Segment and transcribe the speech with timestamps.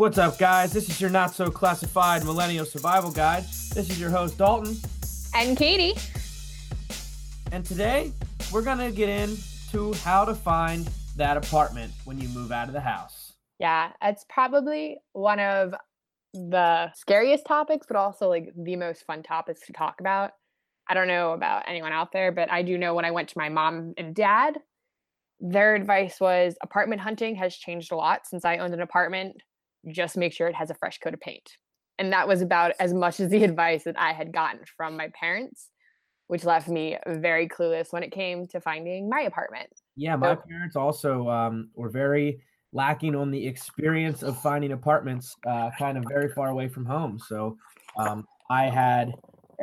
[0.00, 0.72] What's up, guys?
[0.72, 3.42] This is your not so classified millennial survival guide.
[3.42, 4.74] This is your host, Dalton.
[5.34, 5.94] And Katie.
[7.52, 8.10] And today,
[8.50, 12.72] we're going to get into how to find that apartment when you move out of
[12.72, 13.34] the house.
[13.58, 15.74] Yeah, it's probably one of
[16.32, 20.30] the scariest topics, but also like the most fun topics to talk about.
[20.88, 23.38] I don't know about anyone out there, but I do know when I went to
[23.38, 24.60] my mom and dad,
[25.40, 29.42] their advice was apartment hunting has changed a lot since I owned an apartment.
[29.88, 31.56] Just make sure it has a fresh coat of paint.
[31.98, 35.08] And that was about as much as the advice that I had gotten from my
[35.18, 35.68] parents,
[36.28, 39.70] which left me very clueless when it came to finding my apartment.
[39.96, 42.40] Yeah, my so, parents also um, were very
[42.72, 47.18] lacking on the experience of finding apartments uh, kind of very far away from home.
[47.18, 47.56] So
[47.98, 49.12] um, I had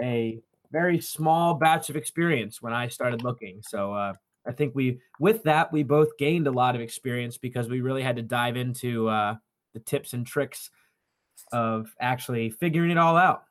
[0.02, 0.40] a
[0.72, 3.62] very small batch of experience when I started looking.
[3.62, 4.14] So uh,
[4.46, 8.04] I think we, with that, we both gained a lot of experience because we really
[8.04, 9.36] had to dive into uh,
[9.78, 10.72] the tips and tricks
[11.52, 13.44] of actually figuring it all out.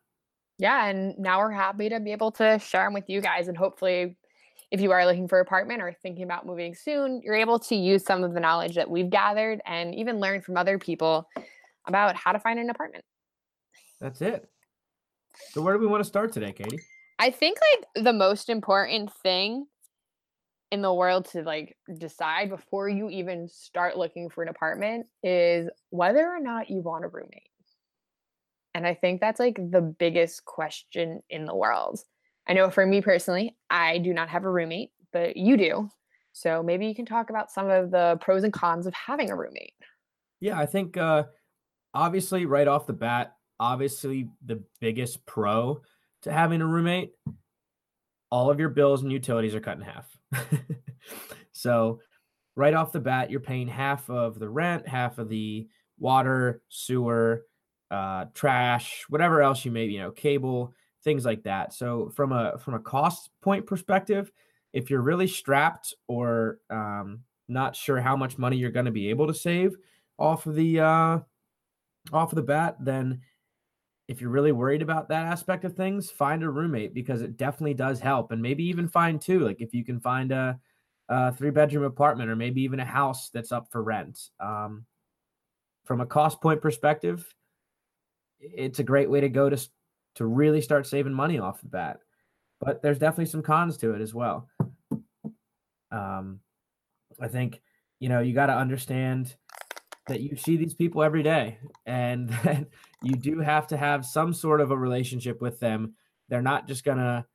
[0.59, 3.57] Yeah, and now we're happy to be able to share them with you guys, and
[3.57, 4.17] hopefully,
[4.73, 7.77] if you are looking for an apartment or thinking about moving soon, you're able to
[7.77, 11.29] use some of the knowledge that we've gathered and even learn from other people
[11.87, 13.05] about how to find an apartment.
[14.01, 14.49] That's it.
[15.51, 16.81] So, where do we want to start today, Katie?
[17.19, 19.67] I think like the most important thing
[20.77, 25.71] in the world to like decide before you even start looking for an apartment is
[25.89, 27.51] whether or not you want a roommate.
[28.75, 31.99] And I think that's like the biggest question in the world.
[32.47, 35.89] I know for me personally, I do not have a roommate, but you do.
[36.35, 39.37] So maybe you can talk about some of the pros and cons of having a
[39.37, 39.73] roommate.
[40.41, 41.25] Yeah, I think uh
[41.95, 45.81] obviously right off the bat, obviously the biggest pro
[46.23, 47.13] to having a roommate,
[48.31, 50.16] all of your bills and utilities are cut in half.
[51.53, 52.01] so,
[52.55, 57.45] right off the bat, you're paying half of the rent, half of the water, sewer,
[57.91, 61.73] uh, trash, whatever else you may, you know, cable, things like that.
[61.73, 64.33] So, from a from a cost point perspective,
[64.73, 69.11] if you're really strapped or um, not sure how much money you're going to be
[69.11, 69.77] able to save
[70.19, 71.19] off of the uh,
[72.13, 73.21] off of the bat, then
[74.09, 77.75] if you're really worried about that aspect of things, find a roommate because it definitely
[77.75, 78.31] does help.
[78.31, 80.59] And maybe even find two, like if you can find a,
[81.09, 84.31] a three bedroom apartment or maybe even a house that's up for rent.
[84.39, 84.85] Um,
[85.85, 87.27] from a cost point perspective,
[88.41, 89.69] it's a great way to go to
[90.17, 91.99] to really start saving money off the bat.
[92.61, 94.49] But there's definitely some cons to it as well.
[95.91, 96.41] Um,
[97.21, 97.61] I think
[98.01, 99.35] you know you got to understand
[100.07, 102.67] that you see these people every day and that
[103.03, 105.95] you do have to have some sort of a relationship with them.
[106.29, 107.27] They're not just gonna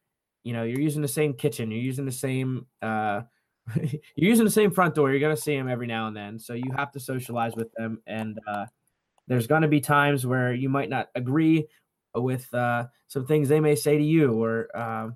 [0.44, 3.22] you know you're using the same kitchen you're using the same uh
[3.76, 6.40] you're using the same front door you're gonna see them every now and then.
[6.40, 8.66] So you have to socialize with them and uh
[9.28, 11.68] there's gonna be times where you might not agree
[12.16, 15.16] with uh some things they may say to you or um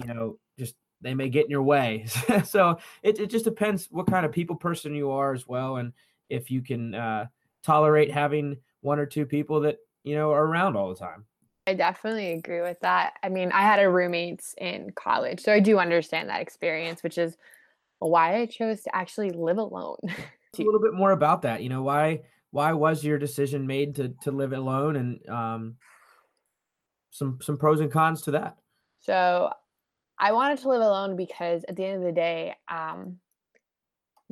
[0.00, 2.06] you know just they may get in your way.
[2.44, 5.92] So it, it just depends what kind of people person you are as well and
[6.34, 7.26] if you can uh,
[7.62, 11.24] tolerate having one or two people that you know are around all the time.
[11.66, 13.14] I definitely agree with that.
[13.22, 17.16] I mean, I had a roommates in college, so I do understand that experience, which
[17.16, 17.38] is
[18.00, 19.98] why I chose to actually live alone.
[20.58, 21.62] a little bit more about that.
[21.62, 25.76] You know, why why was your decision made to to live alone, and um,
[27.10, 28.56] some some pros and cons to that.
[29.00, 29.50] So,
[30.18, 33.18] I wanted to live alone because at the end of the day, um,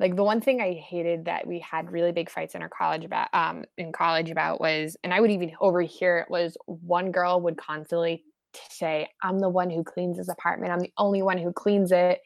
[0.02, 3.04] like the one thing I hated that we had really big fights in our college
[3.06, 7.40] about um in college about was and I would even overhear it was one girl
[7.40, 8.24] would constantly
[8.70, 10.72] say, I'm the one who cleans this apartment.
[10.72, 12.20] I'm the only one who cleans it.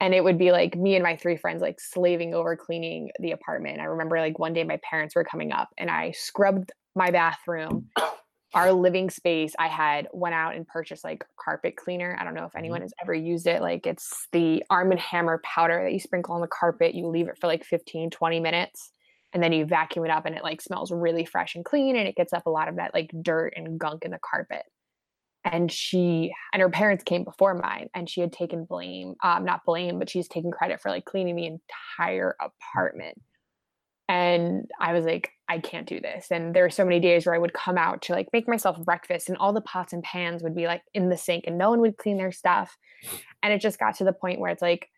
[0.00, 3.32] And it would be like me and my three friends like slaving over cleaning the
[3.32, 3.80] apartment.
[3.80, 7.88] I remember like one day my parents were coming up and I scrubbed my bathroom
[8.56, 12.44] our living space i had went out and purchased like carpet cleaner i don't know
[12.44, 12.58] if mm-hmm.
[12.58, 16.34] anyone has ever used it like it's the arm and hammer powder that you sprinkle
[16.34, 18.90] on the carpet you leave it for like 15 20 minutes
[19.36, 22.08] and then you vacuum it up and it like smells really fresh and clean and
[22.08, 24.62] it gets up a lot of that like dirt and gunk in the carpet.
[25.44, 29.64] And she and her parents came before mine and she had taken blame um not
[29.66, 33.20] blame but she's taken credit for like cleaning the entire apartment
[34.08, 36.26] and i was like i can't do this.
[36.30, 38.82] And there were so many days where i would come out to like make myself
[38.84, 41.70] breakfast and all the pots and pans would be like in the sink and no
[41.70, 42.76] one would clean their stuff.
[43.42, 44.88] And it just got to the point where it's like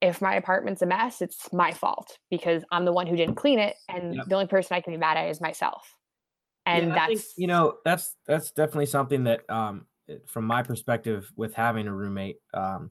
[0.00, 3.58] if my apartment's a mess it's my fault because i'm the one who didn't clean
[3.58, 4.26] it and yep.
[4.26, 5.96] the only person i can be mad at is myself.
[6.66, 9.86] And yeah, that's think, you know that's that's definitely something that um
[10.26, 12.90] from my perspective with having a roommate um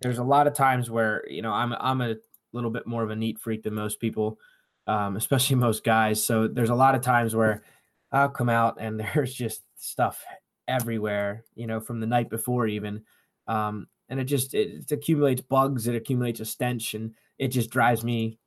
[0.00, 2.16] there's a lot of times where you know i'm i'm a
[2.52, 4.38] little bit more of a neat freak than most people.
[4.86, 6.22] um, especially most guys.
[6.24, 7.62] So there's a lot of times where
[8.12, 10.24] I'll come out and there's just stuff
[10.68, 13.04] everywhere, you know, from the night before even.
[13.46, 17.70] Um, and it just it, it accumulates bugs, it accumulates a stench, and it just
[17.70, 18.38] drives me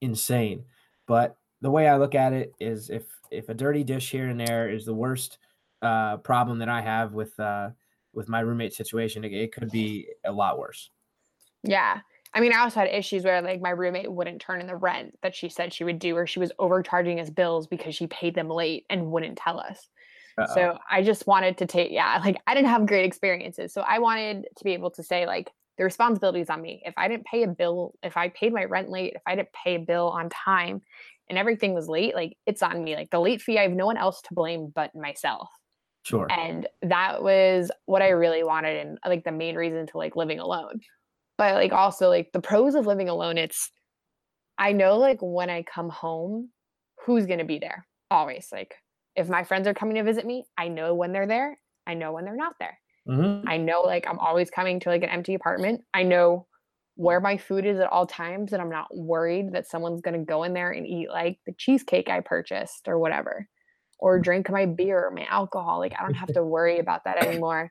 [0.00, 0.64] insane.
[1.06, 4.40] But the way I look at it is if if a dirty dish here and
[4.40, 5.38] there is the worst
[5.82, 7.70] uh, problem that I have with uh,
[8.12, 10.90] with my roommate situation, it, it could be a lot worse.
[11.62, 12.00] Yeah.
[12.36, 15.18] I mean, I also had issues where like my roommate wouldn't turn in the rent
[15.22, 18.34] that she said she would do, or she was overcharging us bills because she paid
[18.34, 19.88] them late and wouldn't tell us.
[20.38, 20.54] Uh-oh.
[20.54, 23.72] So I just wanted to take, yeah, like I didn't have great experiences.
[23.72, 26.82] So I wanted to be able to say, like, the responsibility is on me.
[26.84, 29.52] If I didn't pay a bill, if I paid my rent late, if I didn't
[29.52, 30.82] pay a bill on time
[31.28, 32.96] and everything was late, like it's on me.
[32.96, 35.48] Like the late fee, I have no one else to blame but myself.
[36.02, 36.30] Sure.
[36.30, 40.38] And that was what I really wanted and like the main reason to like living
[40.38, 40.80] alone.
[41.38, 43.70] But like also like the pros of living alone, it's
[44.58, 46.50] I know like when I come home,
[47.04, 48.48] who's gonna be there always.
[48.52, 48.74] Like
[49.14, 51.58] if my friends are coming to visit me, I know when they're there.
[51.86, 52.78] I know when they're not there.
[53.08, 53.48] Mm-hmm.
[53.48, 55.82] I know like I'm always coming to like an empty apartment.
[55.94, 56.46] I know
[56.96, 60.24] where my food is at all times and I'm not worried that someone's going to
[60.24, 63.46] go in there and eat like the cheesecake I purchased or whatever
[63.98, 65.78] or drink my beer or my alcohol.
[65.78, 67.70] Like I don't have to worry about that anymore.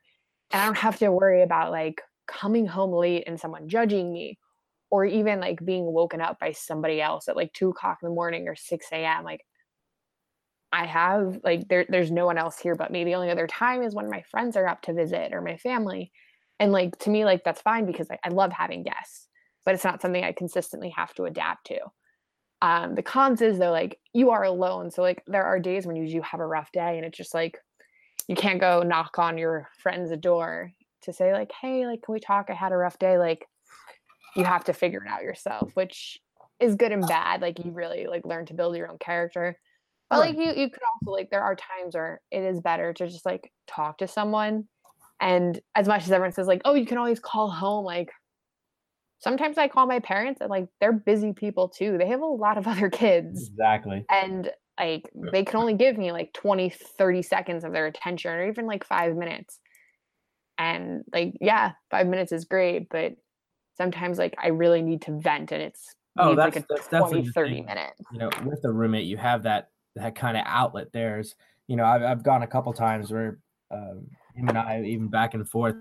[0.51, 4.37] And I don't have to worry about like coming home late and someone judging me
[4.89, 8.15] or even like being woken up by somebody else at like two o'clock in the
[8.15, 9.23] morning or 6 a.m.
[9.23, 9.41] Like
[10.71, 13.03] I have like there there's no one else here but me.
[13.03, 16.11] The only other time is when my friends are up to visit or my family.
[16.59, 19.27] And like to me, like that's fine because I, I love having guests,
[19.65, 21.79] but it's not something I consistently have to adapt to.
[22.61, 24.91] Um, the cons is though, like you are alone.
[24.91, 27.33] So like there are days when you do have a rough day and it's just
[27.33, 27.57] like
[28.27, 30.71] you can't go knock on your friend's door
[31.05, 32.47] to say, like, hey, like, can we talk?
[32.49, 33.17] I had a rough day.
[33.17, 33.47] Like
[34.35, 36.19] you have to figure it out yourself, which
[36.59, 37.41] is good and bad.
[37.41, 39.57] Like you really like learn to build your own character
[40.09, 43.07] but like you you could also like there are times where it is better to
[43.07, 44.65] just like talk to someone.
[45.19, 48.09] And as much as everyone says like, oh, you can always call home, like
[49.19, 51.97] sometimes I call my parents and like they're busy people too.
[51.97, 53.49] They have a lot of other kids.
[53.49, 54.05] Exactly.
[54.11, 58.47] And like they can only give me like 20, 30 seconds of their attention or
[58.47, 59.59] even like five minutes.
[60.57, 63.15] And like, yeah, five minutes is great, but
[63.77, 67.29] sometimes like I really need to vent and it's oh, that's, like a that's 20,
[67.29, 68.01] 30 minutes.
[68.11, 70.87] You know, with a roommate, you have that that kind of outlet.
[70.91, 71.35] There's,
[71.67, 73.39] you know, I've, I've gone a couple times where
[73.71, 75.75] um, him and I even back and forth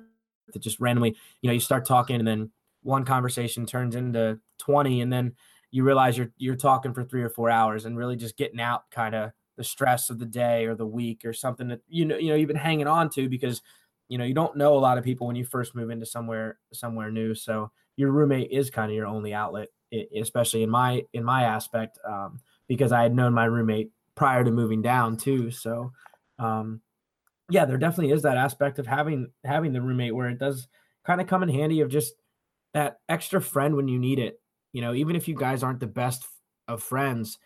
[0.52, 2.50] to just randomly, you know, you start talking and then
[2.82, 5.32] one conversation turns into 20 and then
[5.70, 8.88] you realize you're you're talking for three or four hours and really just getting out
[8.90, 12.16] kind of the stress of the day or the week or something that you know
[12.16, 13.62] you know you've been hanging on to because
[14.08, 16.58] you know you don't know a lot of people when you first move into somewhere
[16.72, 19.68] somewhere new so your roommate is kind of your only outlet
[20.16, 24.50] especially in my in my aspect um, because i had known my roommate prior to
[24.50, 25.50] moving down too.
[25.50, 25.92] So,
[26.38, 26.80] um,
[27.50, 30.66] yeah, there definitely is that aspect of having having the roommate where it does
[31.04, 32.14] kind of come in handy of just
[32.72, 34.40] that extra friend when you need it.
[34.72, 36.24] You know, even if you guys aren't the best
[36.66, 37.38] of friends,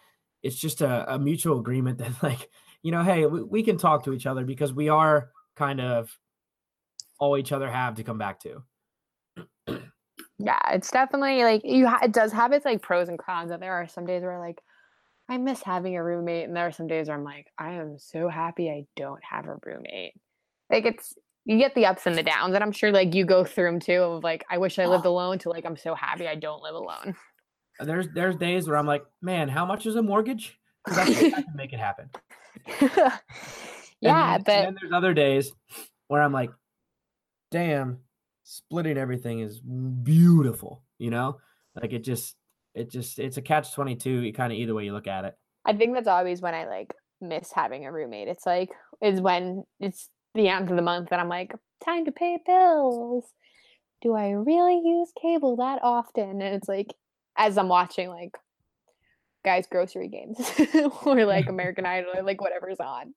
[0.43, 2.49] it's just a, a mutual agreement that like,
[2.83, 6.17] you know, hey, we, we can talk to each other because we are kind of
[7.19, 8.63] all each other have to come back to.
[10.39, 11.87] yeah, it's definitely like you.
[11.87, 13.51] Ha- it does have its like pros and cons.
[13.51, 14.61] That there are some days where like
[15.29, 16.47] I miss having a roommate.
[16.47, 19.47] And there are some days where I'm like, I am so happy I don't have
[19.47, 20.15] a roommate.
[20.71, 21.15] Like it's
[21.45, 23.81] you get the ups and the downs, and I'm sure like you go through them
[23.81, 24.03] too.
[24.03, 25.11] Of like, I wish I lived oh.
[25.11, 25.39] alone.
[25.41, 27.15] To like, I'm so happy I don't live alone.
[27.81, 30.59] There's there's days where I'm like, man, how much is a mortgage?
[30.85, 32.11] Because I, I, can make it happen.
[34.01, 35.53] yeah, and then, but and then there's other days
[36.09, 36.51] where I'm like,
[37.51, 37.99] damn,
[38.45, 40.83] splitting everything is beautiful.
[40.99, 41.39] You know,
[41.81, 42.37] like it just
[42.75, 45.35] it just it's a catch 22 You kind of either way you look at it.
[45.65, 48.29] I think that's always when i like miss having a roommate.
[48.29, 48.71] It's like
[49.03, 51.53] is when it's the end of the month and i'm like
[51.85, 53.25] time to pay bills.
[54.03, 56.43] Do i really use cable that often?
[56.43, 56.95] And it's like
[57.37, 58.37] as i'm watching like
[59.45, 60.37] Guy's Grocery Games
[61.05, 63.15] or like american idol or like whatever's on.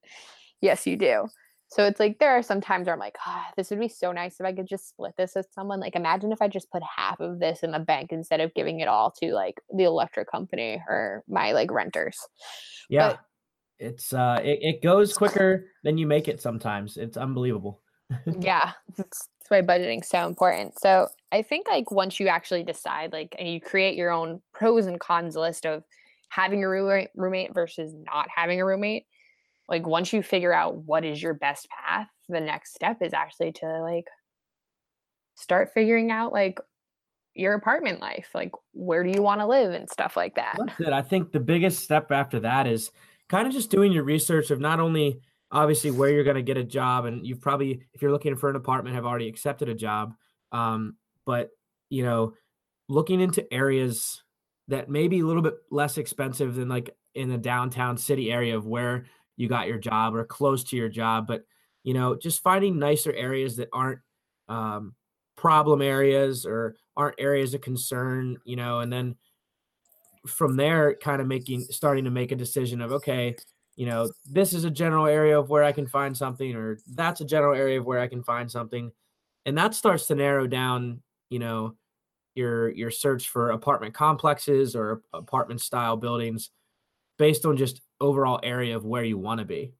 [0.60, 1.28] Yes you do
[1.72, 4.12] so it's like there are some times where I'm like, ah, this would be so
[4.12, 5.80] nice if I could just split this with someone.
[5.80, 8.80] Like imagine if I just put half of this in the bank instead of giving
[8.80, 12.18] it all to like the electric company or my like renters.
[12.90, 13.12] Yeah.
[13.12, 13.20] But,
[13.78, 16.98] it's uh it, it goes quicker than you make it sometimes.
[16.98, 17.80] It's unbelievable.
[18.26, 18.72] yeah.
[18.96, 20.78] That's, why budgeting's so important.
[20.80, 24.86] So I think like once you actually decide like and you create your own pros
[24.86, 25.84] and cons list of
[26.30, 29.04] having a roommate roommate versus not having a roommate
[29.72, 33.50] like once you figure out what is your best path the next step is actually
[33.50, 34.06] to like
[35.34, 36.60] start figuring out like
[37.34, 38.28] your apartment life.
[38.34, 40.58] Like, where do you want to live and stuff like that.
[40.92, 42.90] I think the biggest step after that is
[43.28, 46.56] kind of just doing your research of not only obviously where you're going to get
[46.56, 49.74] a job, and you've probably, if you're looking for an apartment, have already accepted a
[49.74, 50.14] job,
[50.50, 51.50] um, but
[51.90, 52.32] you know,
[52.88, 54.22] looking into areas
[54.68, 58.56] that may be a little bit less expensive than like in the downtown city area
[58.56, 59.04] of where
[59.42, 61.44] you got your job or close to your job, but
[61.82, 63.98] you know, just finding nicer areas that aren't
[64.48, 64.94] um,
[65.36, 69.16] problem areas or aren't areas of concern, you know, and then
[70.28, 73.34] from there, kind of making starting to make a decision of okay,
[73.74, 77.20] you know, this is a general area of where I can find something, or that's
[77.20, 78.92] a general area of where I can find something,
[79.44, 81.74] and that starts to narrow down, you know,
[82.36, 86.50] your your search for apartment complexes or apartment style buildings
[87.18, 89.72] based on just overall area of where you want to be.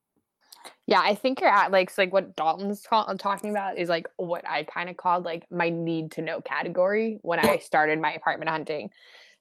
[0.86, 3.88] Yeah, I think you're at like so like what Dalton's ta- uh, talking about is
[3.88, 8.00] like what I kind of called like my need to know category when I started
[8.00, 8.90] my apartment hunting.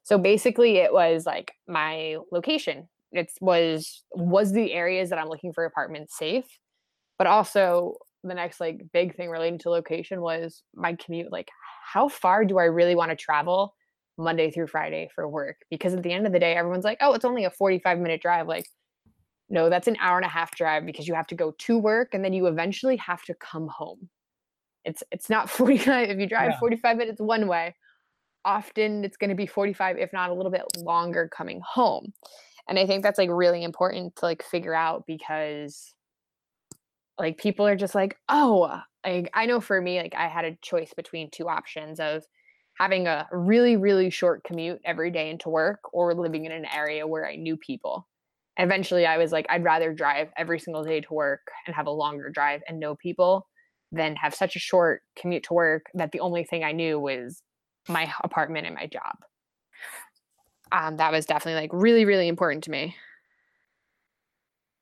[0.02, 2.88] So basically, it was like my location.
[3.12, 6.46] It was was the areas that I'm looking for apartments safe,
[7.18, 11.30] but also the next like big thing relating to location was my commute.
[11.30, 11.50] Like,
[11.84, 13.74] how far do I really want to travel
[14.18, 15.56] Monday through Friday for work?
[15.70, 18.20] Because at the end of the day, everyone's like, oh, it's only a 45 minute
[18.22, 18.46] drive.
[18.46, 18.66] Like,
[19.48, 22.14] no, that's an hour and a half drive because you have to go to work
[22.14, 24.08] and then you eventually have to come home.
[24.84, 26.58] It's it's not 45 if you drive yeah.
[26.58, 27.74] 45 minutes one way.
[28.44, 32.12] Often it's going to be 45 if not a little bit longer coming home.
[32.68, 35.94] And I think that's like really important to like figure out because
[37.18, 40.56] like people are just like, "Oh, like I know for me like I had a
[40.62, 42.24] choice between two options of
[42.78, 47.06] having a really really short commute every day into work or living in an area
[47.06, 48.08] where I knew people
[48.58, 51.90] eventually I was like, I'd rather drive every single day to work and have a
[51.90, 53.48] longer drive and know people
[53.90, 57.42] than have such a short commute to work that the only thing I knew was
[57.88, 59.16] my apartment and my job.
[60.70, 62.96] Um, that was definitely like really, really important to me.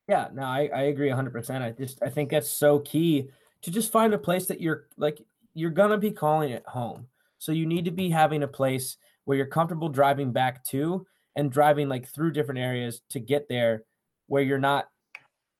[0.08, 1.62] Yeah, no, I, I agree 100%.
[1.62, 3.30] I just, I think that's so key
[3.62, 5.20] to just find a place that you're like,
[5.54, 7.06] you're going to be calling it home.
[7.40, 11.50] So you need to be having a place where you're comfortable driving back to and
[11.50, 13.84] driving like through different areas to get there
[14.26, 14.88] where you're not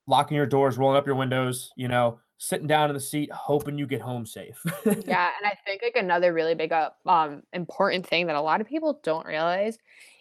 [0.06, 3.78] locking your doors, rolling up your windows, you know, sitting down in the seat hoping
[3.78, 4.62] you get home safe.
[4.84, 8.60] yeah, and I think like another really big uh, um important thing that a lot
[8.60, 9.78] of people don't realize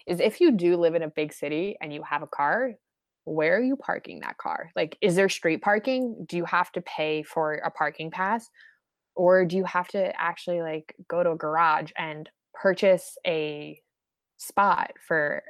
[0.07, 2.71] is if you do live in a big city and you have a car,
[3.25, 4.71] where are you parking that car?
[4.77, 6.25] Like is there street parking?
[6.25, 8.49] Do you have to pay for a parking pass?
[9.19, 13.81] Or do you have to actually like go to a garage and purchase a
[14.37, 15.43] spot for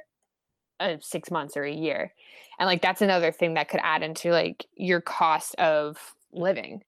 [0.80, 2.12] uh, six months or a year?
[2.58, 5.98] And like that's another thing that could add into like your cost of
[6.32, 6.82] living.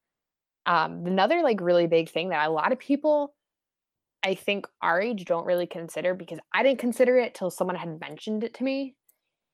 [0.67, 3.33] Um another like really big thing that a lot of people
[4.25, 8.01] i think our age don't really consider because i didn't consider it till someone had
[8.01, 8.97] mentioned it to me.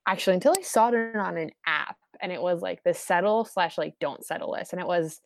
[0.06, 3.76] Actually until i saw it on an app and it was like the settle slash
[3.76, 5.20] like don't settle list and it was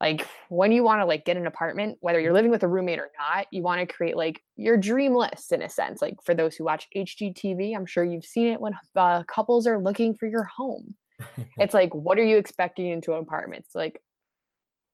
[0.00, 2.98] like when you want to like get an apartment whether you're living with a roommate
[2.98, 6.34] or not you want to create like your dream list in a sense like for
[6.34, 10.26] those who watch hgtv i'm sure you've seen it when uh, couples are looking for
[10.26, 10.94] your home.
[11.58, 14.02] It's like what are you expecting into an apartment it's like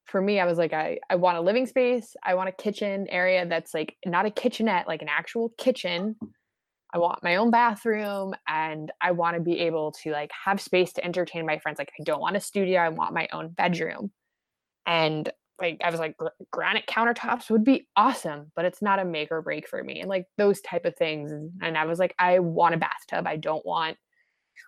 [0.05, 3.09] for me i was like i i want a living space i want a kitchen
[3.09, 6.17] area that's like not a kitchenette like an actual kitchen.
[6.95, 10.93] I want my own bathroom and i want to be able to like have space
[10.93, 11.79] to entertain my friends.
[11.79, 14.13] Like i don't want a studio i want my own bedroom
[14.87, 16.17] and like I was like
[16.51, 20.09] granite countertops would be awesome, but it's not a make or break for me and
[20.09, 21.33] like those type of things.
[21.63, 23.27] And I was like, I want a bathtub.
[23.27, 23.97] I don't want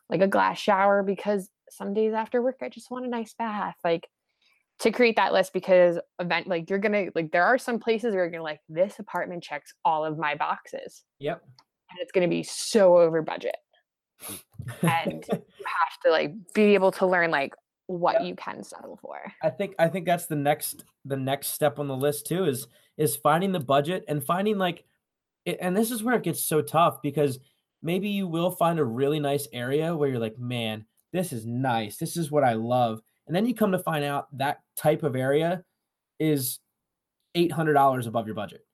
[0.08, 3.74] like a glass shower because some days after work I just want a nice bath.
[3.82, 4.08] Like
[4.80, 8.24] to create that list because event like you're gonna like there are some places where
[8.24, 11.02] you're gonna like this apartment checks all of my boxes.
[11.18, 11.42] Yep.
[11.90, 13.56] And it's gonna be so over budget.
[14.82, 17.52] and you have to like be able to learn like
[17.86, 19.20] what you can settle for.
[19.42, 22.66] I think I think that's the next the next step on the list too is
[22.96, 24.84] is finding the budget and finding like
[25.44, 27.38] it, and this is where it gets so tough because
[27.82, 31.98] maybe you will find a really nice area where you're like, man, this is nice.
[31.98, 33.00] This is what I love.
[33.26, 35.64] And then you come to find out that type of area
[36.18, 36.60] is
[37.36, 38.64] $800 above your budget.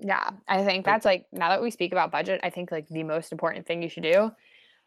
[0.00, 3.02] Yeah, I think that's like now that we speak about budget, I think like the
[3.02, 4.32] most important thing you should do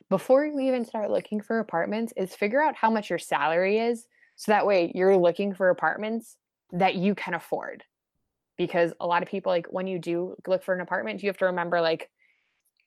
[0.09, 4.07] before you even start looking for apartments is figure out how much your salary is
[4.35, 6.37] so that way you're looking for apartments
[6.71, 7.83] that you can afford
[8.57, 11.37] because a lot of people like when you do look for an apartment you have
[11.37, 12.09] to remember like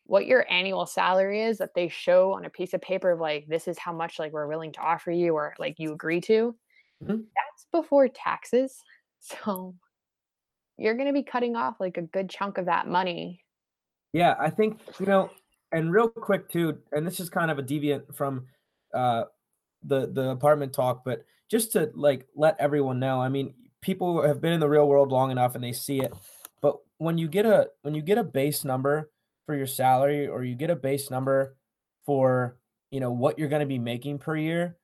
[0.05, 3.47] what your annual salary is that they show on a piece of paper of like
[3.47, 6.55] this is how much like we're willing to offer you or like you agree to
[7.03, 7.17] mm-hmm.
[7.17, 8.83] that's before taxes
[9.21, 9.75] so
[10.79, 13.45] you're going to be cutting off like a good chunk of that money.
[14.13, 15.31] Yeah, I think, you know,
[15.73, 18.47] and real quick too, and this is kind of a deviant from
[18.95, 19.25] uh
[19.85, 24.41] the the apartment talk, but just to like let everyone know, I mean, people have
[24.41, 26.13] been in the real world long enough and they see it.
[26.61, 29.11] But when you get a when you get a base number
[29.47, 31.57] for your salary or you get a base number
[32.07, 32.57] for,
[32.91, 34.77] you know, what you're going to be making per year,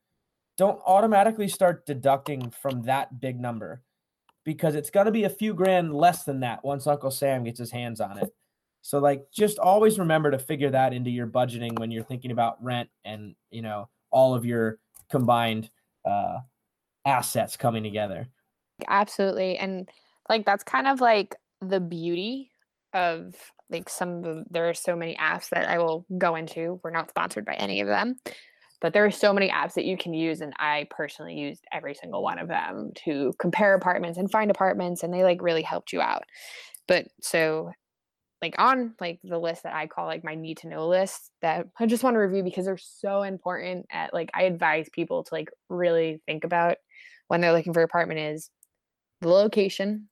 [0.56, 3.82] don't automatically start deducting from that big number
[4.44, 7.58] because it's going to be a few grand less than that once Uncle Sam gets
[7.58, 8.34] his hands on it.
[8.82, 12.62] So like just always remember to figure that into your budgeting when you're thinking about
[12.62, 14.78] rent and, you know, all of your
[15.10, 15.70] combined
[16.08, 16.38] uh
[17.06, 18.28] assets coming together.
[18.86, 19.56] Absolutely.
[19.56, 19.88] And
[20.28, 22.50] like that's kind of like the beauty
[22.92, 23.34] of
[23.70, 26.80] like some the, there are so many apps that I will go into.
[26.82, 28.16] We're not sponsored by any of them,
[28.80, 31.94] but there are so many apps that you can use and I personally used every
[31.94, 35.92] single one of them to compare apartments and find apartments and they like really helped
[35.92, 36.22] you out.
[36.86, 37.72] But so
[38.40, 41.66] like on like the list that I call like my need to know list that
[41.78, 45.34] I just want to review because they're so important at like I advise people to
[45.34, 46.76] like really think about
[47.26, 48.50] when they're looking for apartment is
[49.20, 50.08] the location,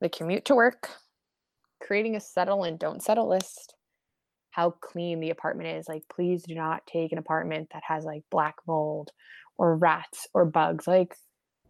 [0.00, 0.90] the commute to work,
[1.80, 3.74] creating a settle and don't settle list,
[4.50, 5.88] how clean the apartment is.
[5.88, 9.10] Like please do not take an apartment that has like black mold
[9.56, 10.88] or rats or bugs.
[10.88, 11.16] Like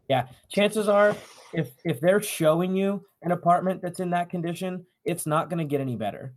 [0.07, 1.15] yeah, chances are
[1.53, 5.69] if if they're showing you an apartment that's in that condition, it's not going to
[5.69, 6.33] get any better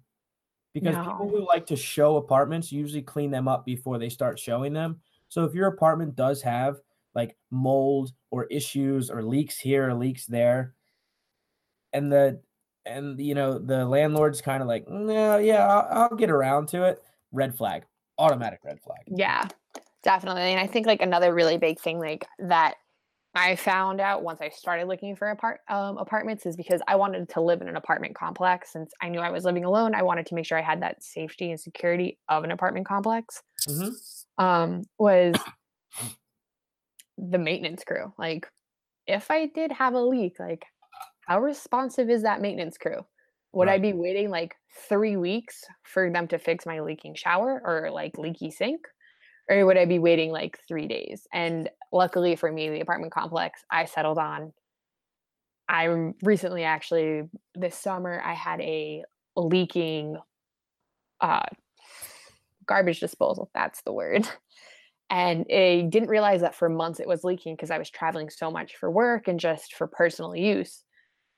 [0.73, 1.03] because no.
[1.03, 5.01] people who like to show apartments usually clean them up before they start showing them.
[5.29, 6.79] So if your apartment does have
[7.15, 10.75] like mold or issues or leaks here or leaks there,
[11.93, 12.41] and the
[12.87, 16.85] and you know the landlord's kind of like, no, yeah, I'll, I'll get around to
[16.85, 17.03] it.
[17.33, 17.85] Red flag,
[18.19, 19.01] automatic red flag.
[19.07, 19.47] Yeah,
[20.03, 20.43] definitely.
[20.43, 22.75] And I think like another really big thing like that
[23.35, 27.29] I found out once I started looking for apart um, apartments is because I wanted
[27.31, 28.73] to live in an apartment complex.
[28.73, 31.03] Since I knew I was living alone, I wanted to make sure I had that
[31.05, 33.43] safety and security of an apartment complex.
[33.69, 34.45] Mm-hmm.
[34.45, 35.37] Um, was
[37.19, 38.47] the maintenance crew like
[39.07, 40.65] if I did have a leak, like
[41.27, 43.05] how responsive is that maintenance crew?
[43.53, 43.75] Would right.
[43.75, 44.55] I be waiting like
[44.89, 48.87] three weeks for them to fix my leaking shower or like leaky sink?
[49.51, 51.27] or would I be waiting like three days?
[51.33, 54.53] And luckily for me, the apartment complex I settled on.
[55.69, 57.23] I recently actually
[57.55, 59.05] this summer I had a
[59.37, 60.17] leaking
[61.21, 61.47] uh,
[62.67, 63.51] garbage disposal.
[63.55, 64.29] That's the word.
[65.13, 68.49] And I didn't realize that for months it was leaking because I was traveling so
[68.49, 70.85] much for work and just for personal use.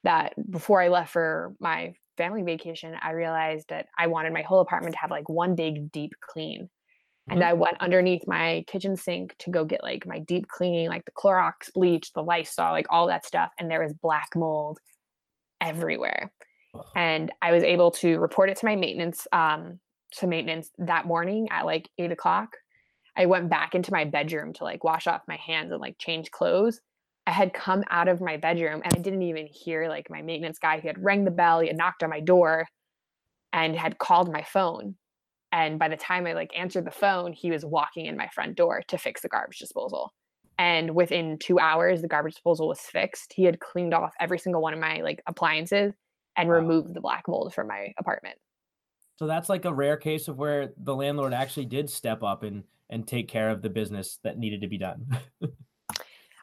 [0.04, 4.60] That before I left for my family vacation, I realized that I wanted my whole
[4.60, 6.68] apartment to have like one big deep clean
[7.28, 7.48] and mm-hmm.
[7.48, 11.12] I went underneath my kitchen sink to go get like my deep cleaning, like the
[11.12, 13.50] Clorox bleach, the Lysol, like all that stuff.
[13.58, 14.78] And there was black mold
[15.60, 16.32] everywhere.
[16.96, 19.78] And I was able to report it to my maintenance, um,
[20.18, 22.56] to maintenance that morning at like eight o'clock.
[23.16, 26.30] I went back into my bedroom to like wash off my hands and like change
[26.30, 26.80] clothes.
[27.26, 30.58] I had come out of my bedroom and I didn't even hear like my maintenance
[30.58, 30.80] guy.
[30.80, 32.66] He had rang the bell, he had knocked on my door
[33.52, 34.96] and had called my phone
[35.52, 38.56] and by the time i like answered the phone he was walking in my front
[38.56, 40.12] door to fix the garbage disposal
[40.58, 44.62] and within two hours the garbage disposal was fixed he had cleaned off every single
[44.62, 45.92] one of my like appliances
[46.36, 46.56] and wow.
[46.56, 48.36] removed the black mold from my apartment
[49.16, 52.64] so that's like a rare case of where the landlord actually did step up and
[52.90, 55.06] and take care of the business that needed to be done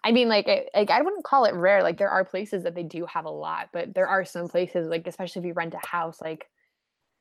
[0.01, 1.83] I mean, like, it, like I wouldn't call it rare.
[1.83, 4.87] Like, there are places that they do have a lot, but there are some places,
[4.87, 6.49] like, especially if you rent a house, like,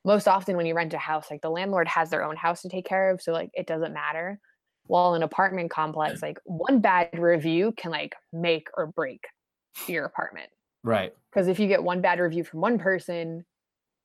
[0.05, 2.69] most often when you rent a house like the landlord has their own house to
[2.69, 4.39] take care of so like it doesn't matter.
[4.85, 9.27] While an apartment complex like one bad review can like make or break
[9.87, 10.49] your apartment.
[10.83, 11.13] Right.
[11.31, 13.45] Because if you get one bad review from one person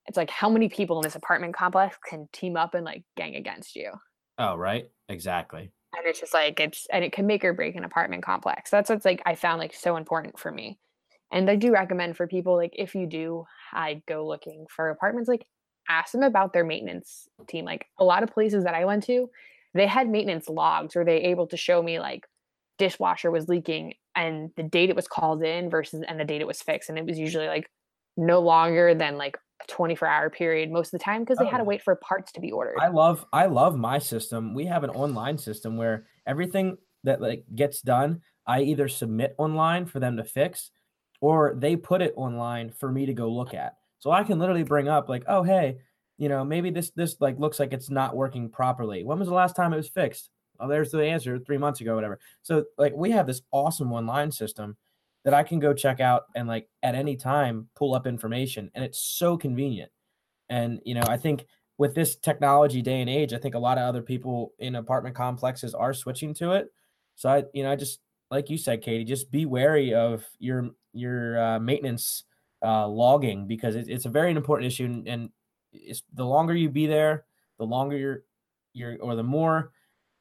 [0.07, 3.37] it's like how many people in this apartment complex can team up and like gang
[3.37, 3.93] against you?
[4.39, 4.91] Oh right.
[5.09, 5.71] Exactly.
[5.97, 8.71] And it's just like it's and it can make or break an apartment complex.
[8.71, 10.79] That's what's like i found like so important for me.
[11.33, 15.29] And i do recommend for people like if you do i go looking for apartments
[15.29, 15.47] like
[15.89, 17.65] ask them about their maintenance team.
[17.65, 19.31] Like a lot of places that I went to,
[19.75, 22.27] they had maintenance logs where they able to show me like
[22.79, 26.47] dishwasher was leaking and the date it was called in versus and the date it
[26.47, 26.89] was fixed.
[26.89, 27.71] And it was usually like
[28.17, 31.51] no longer than like a 24 hour period most of the time because they oh.
[31.51, 31.67] had to oh.
[31.67, 32.77] wait for parts to be ordered.
[32.81, 34.55] I love I love my system.
[34.55, 39.87] We have an online system where everything that like gets done, I either submit online
[39.87, 40.71] for them to fix
[41.21, 43.77] or they put it online for me to go look at.
[44.05, 45.79] So I can literally bring up like, oh hey,
[46.19, 49.03] you know, maybe this this like looks like it's not working properly.
[49.03, 50.29] When was the last time it was fixed?
[50.61, 52.19] Oh, there's the answer three months ago, whatever.
[52.43, 54.77] So like we have this awesome one line system,
[55.25, 58.85] that I can go check out and like at any time pull up information and
[58.85, 59.91] it's so convenient.
[60.51, 61.47] And you know, I think
[61.79, 65.17] with this technology day and age, I think a lot of other people in apartment
[65.17, 66.67] complexes are switching to it.
[67.15, 70.73] So I, you know, I just like you said, Katie, just be wary of your
[70.93, 72.25] your uh, maintenance
[72.65, 75.31] uh, logging because it, it's a very important issue, and, and
[76.13, 77.25] the longer you be there,
[77.59, 78.25] the longer you're
[78.73, 79.73] you're or the more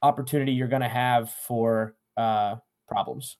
[0.01, 2.56] opportunity you're going to have for uh,
[2.88, 3.38] problems.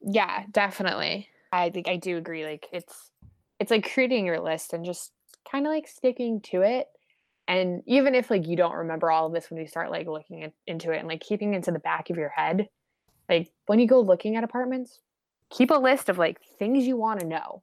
[0.00, 1.28] Yeah, definitely.
[1.52, 2.44] I think I do agree.
[2.44, 3.10] Like it's
[3.58, 5.12] it's like creating your list and just
[5.50, 6.86] kind of like sticking to it.
[7.46, 10.44] And even if like you don't remember all of this when you start like looking
[10.44, 12.68] at, into it and like keeping it into the back of your head,
[13.28, 15.00] like when you go looking at apartments,
[15.50, 17.62] keep a list of like things you want to know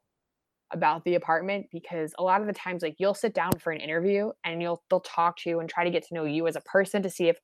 [0.72, 3.82] about the apartment because a lot of the times like you'll sit down for an
[3.82, 6.56] interview and you'll they'll talk to you and try to get to know you as
[6.56, 7.38] a person to see if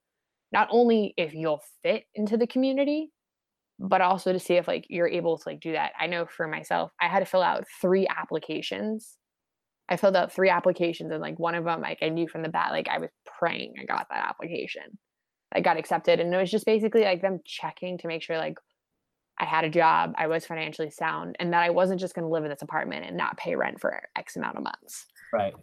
[0.52, 3.12] not only if you'll fit into the community
[3.80, 5.92] but also to see if like you're able to like do that.
[6.00, 9.18] I know for myself, I had to fill out 3 applications.
[9.90, 12.50] I filled out 3 applications and like one of them like I knew from the
[12.50, 14.98] bat like I was praying I got that application.
[15.54, 18.58] I got accepted and it was just basically like them checking to make sure like
[19.40, 22.30] I had a job, I was financially sound, and that I wasn't just going to
[22.30, 25.06] live in this apartment and not pay rent for X amount of months.
[25.32, 25.54] Right.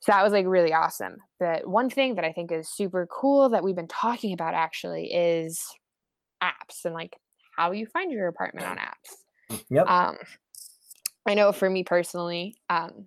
[0.00, 1.16] So that was like really awesome.
[1.40, 5.12] But one thing that I think is super cool that we've been talking about actually
[5.12, 5.60] is
[6.42, 7.16] apps and like
[7.56, 9.60] how you find your apartment on apps.
[9.70, 9.86] Yep.
[9.88, 10.18] Um,
[11.26, 13.06] I know for me personally, um,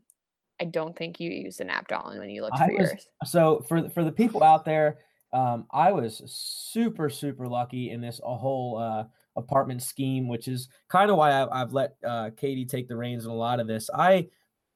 [0.60, 3.08] I don't think you used an app, Dalton, when you looked I for was, yours.
[3.26, 5.00] so for for the people out there,
[5.34, 11.10] um, I was super super lucky in this whole uh, apartment scheme, which is kind
[11.10, 13.90] of why I've, I've let uh, Katie take the reins in a lot of this.
[13.94, 14.28] I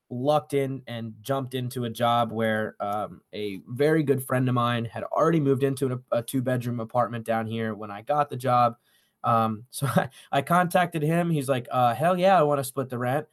[0.09, 4.85] lucked in and jumped into a job where um, a very good friend of mine
[4.85, 8.37] had already moved into a, a two bedroom apartment down here when I got the
[8.37, 8.75] job.
[9.23, 11.29] Um, so I, I contacted him.
[11.29, 13.25] He's like, uh, hell yeah, I want to split the rent.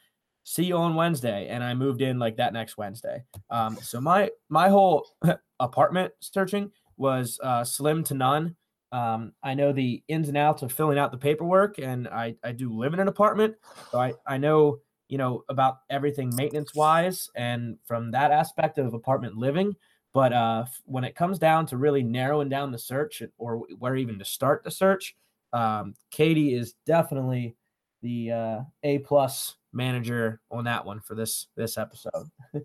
[0.45, 1.49] See you on Wednesday.
[1.49, 3.23] And I moved in like that next Wednesday.
[3.51, 5.07] Um, so my my whole
[5.61, 8.57] apartment searching was uh, slim to none.
[8.93, 12.53] Um, I know the ins and outs of filling out the paperwork, and I, I
[12.53, 13.57] do live in an apartment,
[13.91, 14.79] so I, I know
[15.09, 19.75] you know about everything maintenance wise and from that aspect of apartment living.
[20.15, 24.19] But uh, when it comes down to really narrowing down the search or where even
[24.19, 25.17] to start the search,
[25.55, 27.57] um, Katie is definitely
[28.03, 32.29] the uh, A plus manager on that one for this this episode.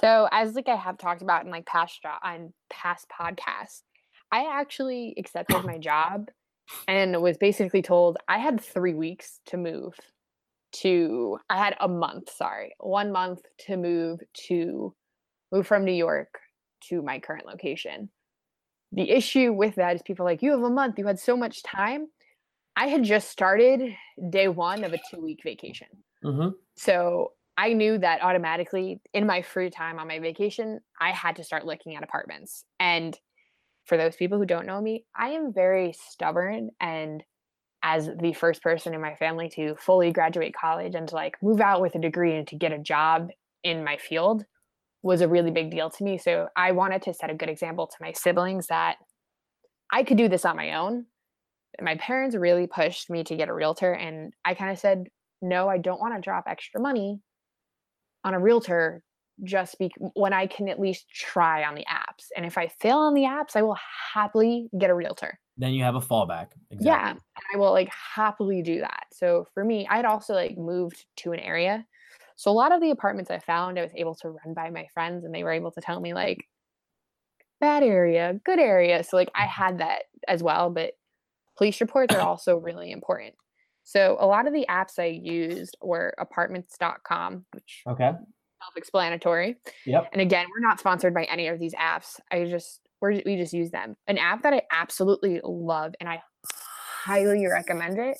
[0.00, 3.82] So as like I have talked about in like past on past podcasts,
[4.32, 6.28] I actually accepted my job
[6.88, 9.94] and was basically told I had three weeks to move
[10.72, 14.94] to I had a month, sorry, one month to move to
[15.52, 16.38] move from New York
[16.88, 18.10] to my current location.
[18.92, 21.36] The issue with that is people are like, you have a month, you had so
[21.36, 22.06] much time.
[22.76, 23.94] I had just started
[24.30, 25.88] day one of a two week vacation.
[26.24, 26.50] Mm-hmm.
[26.76, 31.44] So I knew that automatically in my free time on my vacation, I had to
[31.44, 32.64] start looking at apartments.
[32.78, 33.18] And
[33.86, 37.22] for those people who don't know me, I am very stubborn and
[37.82, 41.60] as the first person in my family to fully graduate college and to like move
[41.60, 43.28] out with a degree and to get a job
[43.62, 44.44] in my field
[45.02, 46.18] was a really big deal to me.
[46.18, 48.96] So I wanted to set a good example to my siblings that
[49.92, 51.06] I could do this on my own.
[51.80, 55.08] My parents really pushed me to get a realtor and I kind of said,
[55.40, 57.20] "No, I don't want to drop extra money
[58.24, 59.04] on a realtor
[59.44, 61.86] just be when I can at least try on the
[62.18, 62.26] apps.
[62.36, 63.78] And if I fail on the apps, I will
[64.14, 65.40] happily get a realtor.
[65.56, 66.52] Then you have a fallback.
[66.70, 67.12] Exactly.
[67.12, 67.16] Yeah,
[67.54, 69.06] I will like happily do that.
[69.12, 71.86] So for me, I'd also like moved to an area.
[72.36, 74.86] So a lot of the apartments I found, I was able to run by my
[74.92, 76.48] friends, and they were able to tell me like
[77.60, 79.02] bad area, good area.
[79.04, 79.46] So like I Mm-hmm.
[79.46, 80.70] had that as well.
[80.70, 80.94] But
[81.56, 83.36] police reports are also really important.
[83.84, 88.16] So a lot of the apps I used were apartments.com, which Okay.
[88.66, 89.56] Self-explanatory.
[89.84, 90.10] Yep.
[90.12, 92.20] And again, we're not sponsored by any of these apps.
[92.30, 93.96] I just we're, we just use them.
[94.06, 96.22] An app that I absolutely love and I
[97.04, 98.18] highly recommend it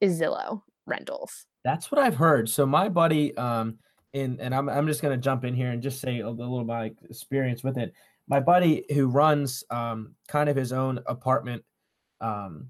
[0.00, 1.46] is Zillow Rentals.
[1.64, 2.48] That's what I've heard.
[2.48, 3.78] So my buddy, um,
[4.12, 6.66] in and I'm I'm just gonna jump in here and just say a, little of
[6.66, 7.92] my experience with it.
[8.28, 11.64] My buddy who runs um kind of his own apartment,
[12.20, 12.68] um,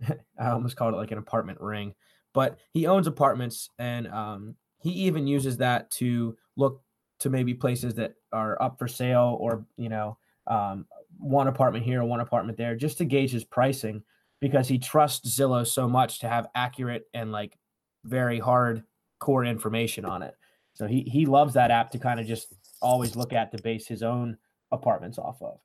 [0.08, 1.94] I almost called it like an apartment ring,
[2.32, 6.82] but he owns apartments and um he even uses that to look
[7.20, 10.18] to maybe places that are up for sale or you know
[10.48, 10.86] um
[11.18, 14.02] one apartment here one apartment there just to gauge his pricing
[14.40, 17.56] because he trusts Zillow so much to have accurate and like
[18.04, 18.82] very hard
[19.20, 20.34] core information on it.
[20.74, 23.86] So he he loves that app to kind of just always look at to base
[23.86, 24.36] his own
[24.72, 25.60] apartments off of.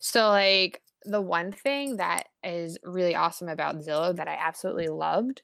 [0.00, 5.42] So like the one thing that is really awesome about Zillow that I absolutely loved.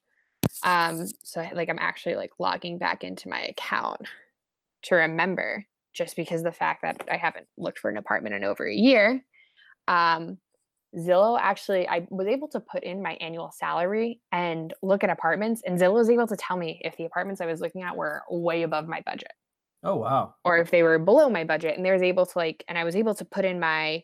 [0.62, 4.02] Um, so like I'm actually like logging back into my account
[4.82, 8.66] to remember just because the fact that I haven't looked for an apartment in over
[8.66, 9.24] a year.
[9.88, 10.38] Um,
[10.96, 15.62] Zillow actually, I was able to put in my annual salary and look at apartments,
[15.64, 18.22] and Zillow was able to tell me if the apartments I was looking at were
[18.28, 19.32] way above my budget.
[19.82, 20.34] Oh wow.
[20.44, 22.84] Or if they were below my budget, and they was able to like, and I
[22.84, 24.02] was able to put in my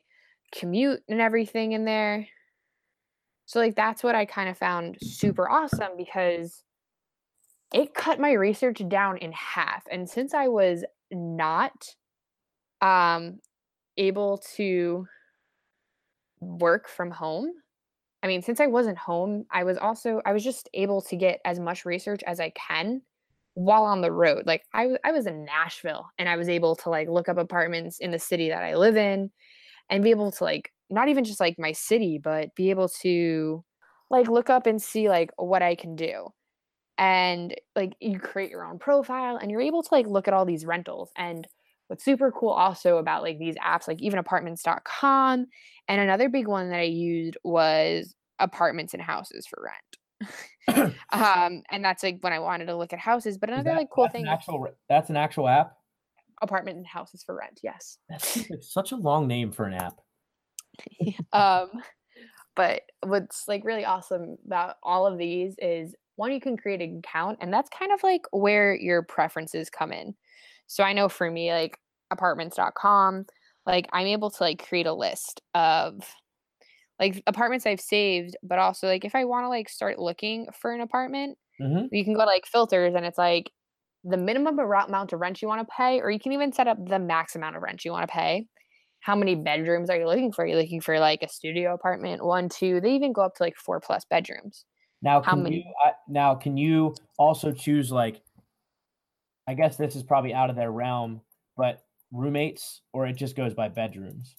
[0.53, 2.27] commute and everything in there.
[3.47, 6.63] So like that's what I kind of found super awesome because
[7.73, 9.85] it cut my research down in half.
[9.91, 11.95] And since I was not
[12.81, 13.41] um
[13.97, 15.07] able to
[16.41, 17.53] work from home,
[18.23, 21.41] I mean, since I wasn't home, I was also I was just able to get
[21.45, 23.03] as much research as I can
[23.55, 24.45] while on the road.
[24.47, 28.01] Like I I was in Nashville and I was able to like look up apartments
[28.01, 29.31] in the city that I live in
[29.91, 33.65] and be able to like not even just like my city, but be able to
[34.11, 36.29] like look up and see like what I can do.
[36.99, 40.47] And like you create your own profile and you're able to like look at all
[40.47, 41.11] these rentals.
[41.17, 41.47] And
[41.89, 45.47] what's super cool also about like these apps, like even apartments.com.
[45.89, 50.95] And another big one that I used was apartments and houses for rent.
[51.13, 53.39] um, and that's like when I wanted to look at houses.
[53.39, 54.27] But another that, like cool thing.
[54.27, 55.77] actual, that's an actual app
[56.43, 57.61] apartment and houses for rent.
[57.63, 57.99] Yes.
[58.09, 60.01] That's like such a long name for an app.
[61.33, 61.71] um,
[62.55, 67.03] but what's like really awesome about all of these is one, you can create an
[67.05, 70.15] account, and that's kind of like where your preferences come in.
[70.67, 71.79] So I know for me, like
[72.11, 73.27] apartments.com,
[73.67, 76.01] like I'm able to like create a list of
[76.99, 80.73] like apartments I've saved, but also like if I want to like start looking for
[80.73, 81.95] an apartment, mm-hmm.
[81.95, 83.51] you can go to like filters and it's like
[84.05, 86.79] the minimum amount of rent you want to pay, or you can even set up
[86.87, 88.47] the max amount of rent you want to pay.
[89.07, 90.43] How many bedrooms are you looking for?
[90.43, 92.81] Are you looking for like a studio apartment, one, two?
[92.81, 94.65] They even go up to like four plus bedrooms.
[95.01, 95.59] Now, How can many?
[95.59, 98.21] you uh, now can you also choose like?
[99.47, 101.21] I guess this is probably out of their realm,
[101.57, 104.35] but roommates, or it just goes by bedrooms.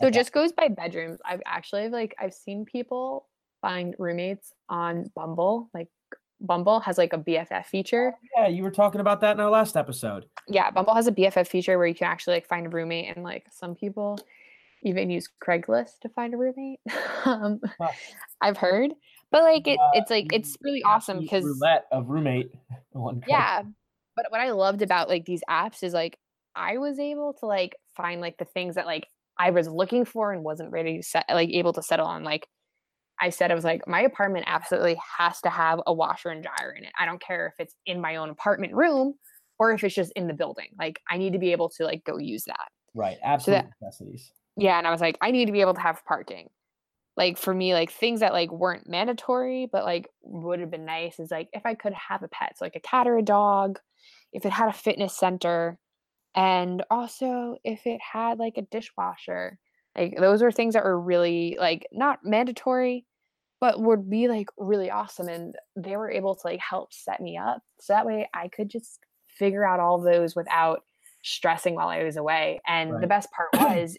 [0.00, 1.20] So it just goes by bedrooms.
[1.22, 3.28] I've actually like I've seen people
[3.60, 5.88] find roommates on Bumble, like
[6.40, 8.14] Bumble has like a BFF feature.
[8.36, 10.26] Oh, yeah, you were talking about that in our last episode.
[10.48, 13.24] Yeah, Bumble has a BFF feature where you can actually like find a roommate, and
[13.24, 14.18] like some people
[14.82, 16.80] even use Craigslist to find a roommate.
[17.24, 17.88] um, huh.
[18.40, 18.92] I've heard,
[19.30, 22.52] but like it, uh, it's like it's really awesome because roulette of roommate.
[23.28, 23.62] yeah,
[24.14, 26.18] but what I loved about like these apps is like
[26.54, 29.06] I was able to like find like the things that like
[29.38, 32.46] I was looking for and wasn't ready to set like able to settle on like
[33.20, 36.72] I said, I was like, my apartment absolutely has to have a washer and dryer
[36.72, 36.92] in it.
[36.98, 39.14] I don't care if it's in my own apartment room
[39.58, 40.68] or if it's just in the building.
[40.78, 42.68] Like, I need to be able to like go use that.
[42.94, 43.16] Right.
[43.22, 44.32] Absolute so necessities.
[44.56, 44.78] Yeah.
[44.78, 46.48] And I was like, I need to be able to have parking.
[47.16, 51.18] Like for me, like things that like weren't mandatory, but like would have been nice
[51.18, 53.78] is like if I could have a pet, so like a cat or a dog,
[54.32, 55.78] if it had a fitness center,
[56.34, 59.58] and also if it had like a dishwasher
[59.96, 63.06] like those are things that were really like not mandatory,
[63.60, 65.28] but would be like really awesome.
[65.28, 67.62] And they were able to like help set me up.
[67.80, 70.82] So that way I could just figure out all those without
[71.22, 72.60] stressing while I was away.
[72.66, 73.00] And right.
[73.00, 73.96] the best part was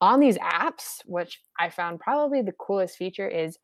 [0.00, 3.58] on these apps, which I found probably the coolest feature is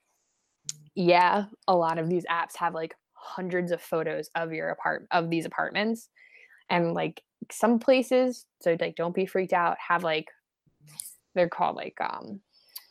[0.95, 5.31] yeah, a lot of these apps have like hundreds of photos of your apart of
[5.31, 6.09] these apartments.
[6.69, 10.27] And like some places, so like don't be freaked out, have like
[11.35, 12.41] they're called like um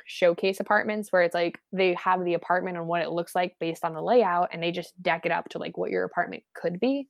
[0.09, 3.85] showcase apartments where it's like they have the apartment and what it looks like based
[3.85, 6.79] on the layout and they just deck it up to like what your apartment could
[6.79, 7.07] be.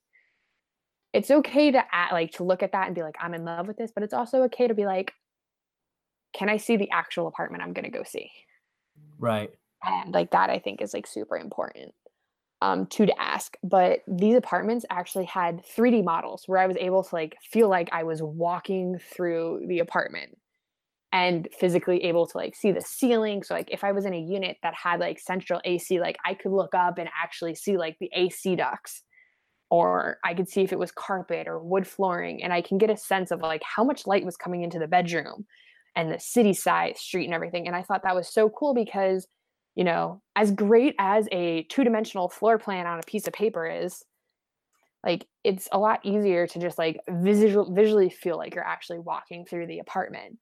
[1.13, 3.68] It's okay to add, like to look at that and be like i'm in love
[3.68, 5.13] with this but it's also okay to be like
[6.34, 8.30] can i see the actual apartment i'm going to go see?
[9.18, 9.50] Right.
[9.84, 11.94] And like that i think is like super important
[12.62, 13.56] um to to ask.
[13.63, 17.88] But these apartments actually had 3d models where i was able to like feel like
[17.94, 20.38] i was walking through the apartment
[21.12, 23.43] and physically able to like see the ceiling.
[23.43, 26.34] So like if I was in a unit that had like central AC, like I
[26.36, 29.04] could look up and actually see like the AC ducts
[29.72, 32.89] or I could see if it was carpet or wood flooring and I can get
[32.89, 35.45] a sense of like how much light was coming into the bedroom
[35.95, 37.67] and the city side street and everything.
[37.67, 39.28] And I thought that was so cool because,
[39.76, 44.04] you know, as great as a two-dimensional floor plan on a piece of paper is,
[45.04, 49.45] like it's a lot easier to just like visual visually feel like you're actually walking
[49.45, 50.38] through the apartment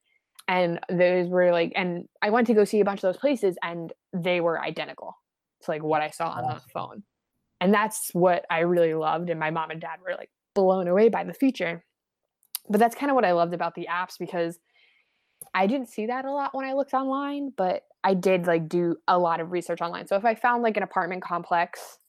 [0.48, 3.58] and those were like and i went to go see a bunch of those places
[3.64, 5.16] and they were identical
[5.62, 7.04] to like what i saw on the phone
[7.62, 11.10] and that's what i really loved and my mom and dad were like blown away
[11.10, 11.84] by the feature
[12.70, 14.60] but that's kind of what i loved about the apps because
[15.54, 18.98] I didn't see that a lot when I looked online, but I did like do
[19.08, 20.08] a lot of research online.
[20.08, 22.00] So if I found like an apartment complex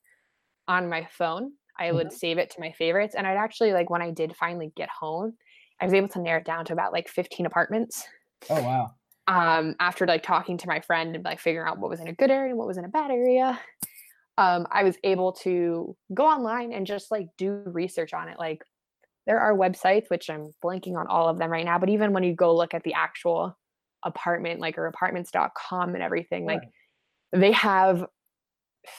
[0.66, 2.12] on my phone, I would Mhm.
[2.12, 3.14] save it to my favorites.
[3.14, 5.37] And I'd actually like when I did finally get home,
[5.81, 8.07] I was able to narrow it down to about like 15 apartments.
[8.51, 8.94] Oh wow.
[9.27, 12.14] Um, after like talking to my friend and like figuring out what was in a
[12.14, 13.61] good area and what was in a bad area.
[14.38, 18.38] Um, I was able to go online and just like do research on it.
[18.38, 18.62] Like
[19.27, 22.22] there are websites, which I'm blanking on all of them right now, but even when
[22.22, 23.59] you go look at the actual
[24.05, 26.62] apartment, like or apartments.com and everything, like
[27.33, 28.07] they have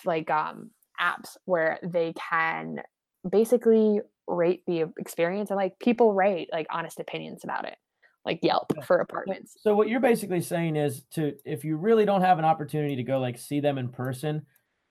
[0.06, 0.70] like um
[1.02, 2.82] apps where they can
[3.28, 7.78] basically rate the experience and like people rate like honest opinions about it,
[8.26, 8.84] like Yelp Yeah.
[8.84, 9.58] for apartments.
[9.62, 13.04] so what you're basically saying is to if you really don't have an opportunity to
[13.04, 14.46] go like see them in person,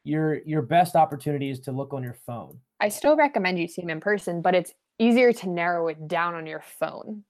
[0.04, 2.58] your your best opportunity is to look on your phone.
[2.80, 6.34] I still recommend you see them in person, but it's easier to narrow it down
[6.34, 7.24] on your phone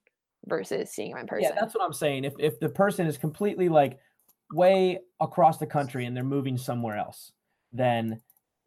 [0.46, 1.50] versus seeing them in person.
[1.54, 2.24] Yeah, that's what I'm saying.
[2.24, 3.98] If if the person is completely like
[4.52, 7.32] way across the country and they're moving somewhere else,
[7.72, 8.20] then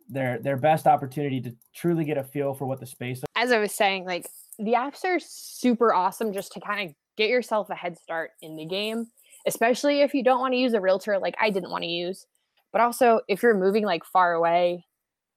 [0.10, 3.60] their their best opportunity to truly get a feel for what the space As I
[3.60, 4.28] was saying, like
[4.60, 8.56] the apps are super awesome just to kind of get yourself a head start in
[8.56, 9.06] the game,
[9.46, 12.26] especially if you don't want to use a realtor like I didn't want to use.
[12.72, 14.86] But also if you're moving like far away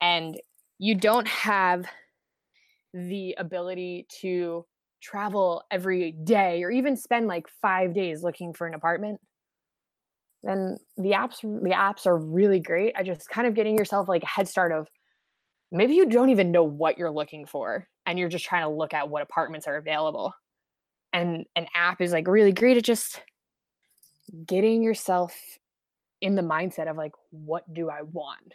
[0.01, 0.41] and
[0.79, 1.85] you don't have
[2.95, 4.65] the ability to
[5.03, 9.21] travel every day or even spend like 5 days looking for an apartment,
[10.43, 12.95] then the apps the apps are really great.
[12.97, 14.89] I just kind of getting yourself like a head start of
[15.71, 18.95] maybe you don't even know what you're looking for and you're just trying to look
[18.95, 20.33] at what apartments are available.
[21.15, 23.23] And an app is like really great at just
[24.47, 25.35] getting yourself
[26.21, 28.55] in the mindset of like what do I want?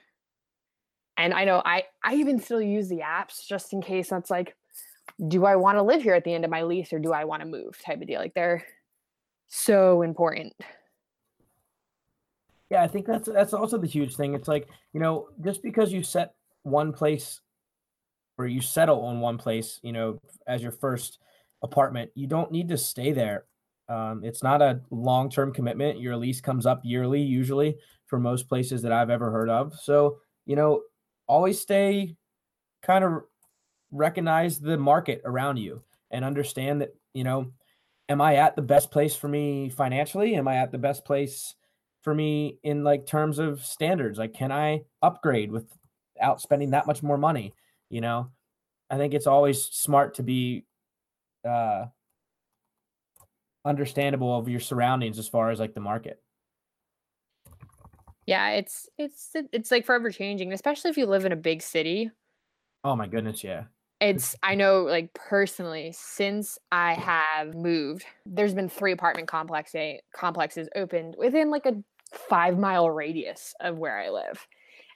[1.18, 4.56] And I know I I even still use the apps just in case that's like
[5.28, 7.26] do I want to live here at the end of my lease or do I
[7.26, 8.20] want to move type of deal.
[8.20, 8.64] Like they're
[9.48, 10.54] so important.
[12.70, 14.36] Yeah, I think that's that's also the huge thing.
[14.36, 17.42] It's like, you know, just because you set one place
[18.38, 21.20] or you settle on one place, you know, as your first
[21.62, 23.46] apartment, you don't need to stay there.
[23.88, 26.00] Um, it's not a long-term commitment.
[26.00, 29.74] Your lease comes up yearly, usually for most places that I've ever heard of.
[29.80, 30.84] So, you know,
[31.28, 32.16] always stay
[32.82, 33.24] kind of
[33.92, 37.52] recognize the market around you and understand that, you know,
[38.08, 40.36] am I at the best place for me financially?
[40.36, 41.56] Am I at the best place
[42.02, 44.18] for me in like terms of standards?
[44.18, 47.54] Like, can I upgrade without spending that much more money?
[47.90, 48.30] You know,
[48.90, 50.66] I think it's always smart to be
[51.48, 51.86] uh
[53.66, 56.22] understandable of your surroundings as far as like the market.
[58.26, 62.12] Yeah, it's it's it's like forever changing, especially if you live in a big city.
[62.84, 63.64] Oh my goodness, yeah.
[64.00, 69.76] It's I know like personally since I have moved, there's been 3 apartment complex
[70.16, 71.84] complexes opened within like a
[72.30, 74.48] 5-mile radius of where I live.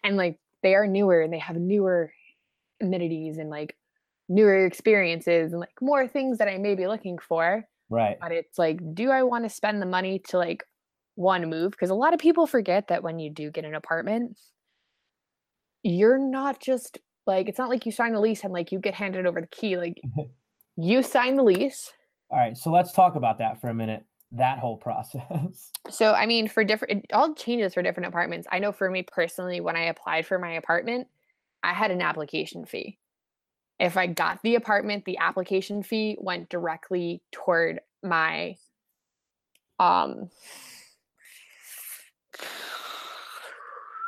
[0.04, 2.14] And like they are newer and they have newer
[2.82, 3.76] amenities and like
[4.34, 7.66] newer experiences and like more things that I may be looking for.
[7.90, 8.18] Right.
[8.20, 10.64] But it's like, do I want to spend the money to like
[11.16, 11.72] one move?
[11.72, 14.40] Because a lot of people forget that when you do get an apartment,
[15.84, 18.96] you're not just like it's not like you sign a lease and like you get
[18.96, 19.78] handed over the key.
[19.78, 20.02] Like
[20.78, 21.92] you sign the lease.
[22.32, 24.04] All right, so let's talk about that for a minute.
[24.32, 25.72] That whole process.
[25.90, 28.48] So I mean, for different, it all changes for different apartments.
[28.50, 31.08] I know for me personally, when I applied for my apartment,
[31.62, 32.98] I had an application fee.
[33.84, 38.56] If I got the apartment, the application fee went directly toward my
[39.78, 40.30] um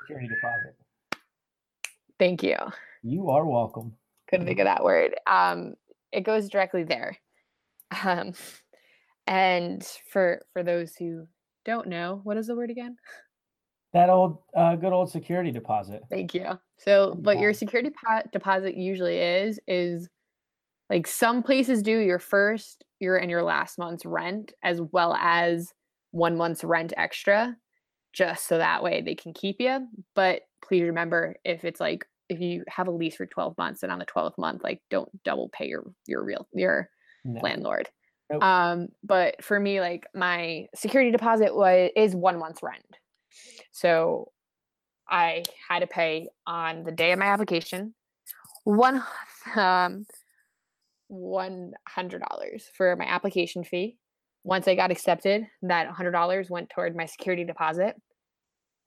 [0.04, 0.76] Security deposit.
[2.18, 2.56] thank you.
[3.04, 3.98] You are welcome.
[4.30, 5.16] Couldn't think of that word.
[5.28, 5.74] Um
[6.14, 7.18] it goes directly there.
[8.02, 8.32] Um
[9.28, 11.28] and for for those who
[11.66, 12.96] don't know, what is the word again?
[13.96, 16.04] That old, uh, good old security deposit.
[16.10, 16.60] Thank you.
[16.78, 20.10] So, what your security po- deposit usually is is
[20.90, 25.72] like some places do your first, your and your last month's rent as well as
[26.12, 27.56] one month's rent extra,
[28.12, 29.88] just so that way they can keep you.
[30.14, 33.94] But please remember, if it's like if you have a lease for twelve months and
[33.94, 36.90] on the twelfth month, like don't double pay your your real your
[37.24, 37.40] No.
[37.40, 37.88] landlord.
[38.30, 38.44] Nope.
[38.44, 42.84] Um, but for me, like my security deposit was is one month's rent.
[43.76, 44.32] So
[45.06, 47.94] I had to pay on the day of my application
[48.64, 49.04] one
[49.54, 50.06] um
[51.08, 53.98] one hundred dollars for my application fee.
[54.46, 58.02] Once I got accepted, that hundred dollars went toward my security deposit.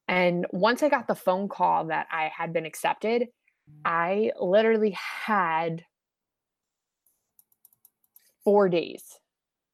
[0.07, 3.27] And once I got the phone call that I had been accepted,
[3.85, 5.85] I literally had
[8.43, 9.03] four days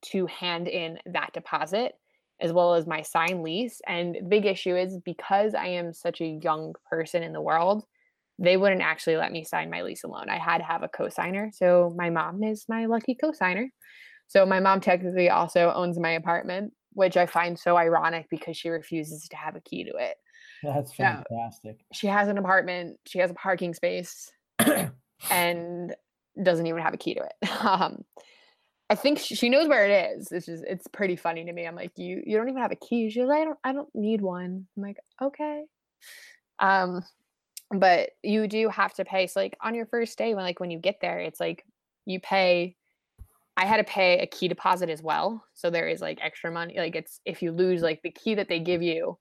[0.08, 1.94] to hand in that deposit
[2.42, 3.82] as well as my signed lease.
[3.88, 7.86] And the big issue is because I am such a young person in the world,
[8.38, 10.30] they wouldn't actually let me sign my lease alone.
[10.30, 11.52] I had to have a co-signer.
[11.54, 13.70] So my mom is my lucky co-signer.
[14.28, 18.70] So my mom technically also owns my apartment, which I find so ironic because she
[18.70, 20.18] refuses to have a key to it.
[20.64, 21.78] That's fantastic.
[21.80, 24.32] So she has an apartment, she has a parking space
[25.32, 25.96] and
[26.42, 27.50] doesn't even have a key to it.
[27.62, 28.04] Um,
[28.90, 30.32] I think she knows where it is.
[30.32, 31.66] It's just it's pretty funny to me.
[31.66, 33.10] I'm like, you you don't even have a key.
[33.10, 34.68] She's like, I don't I don't need one.
[34.78, 35.64] I'm like, okay.
[36.60, 37.04] Um,
[37.72, 39.26] but you do have to pay.
[39.28, 41.66] So like on your first day, when like when you get there, it's like
[42.06, 42.76] you pay.
[43.58, 45.44] I had to pay a key deposit as well.
[45.54, 46.76] So there is like extra money.
[46.78, 49.18] Like it's if you lose like the key that they give you,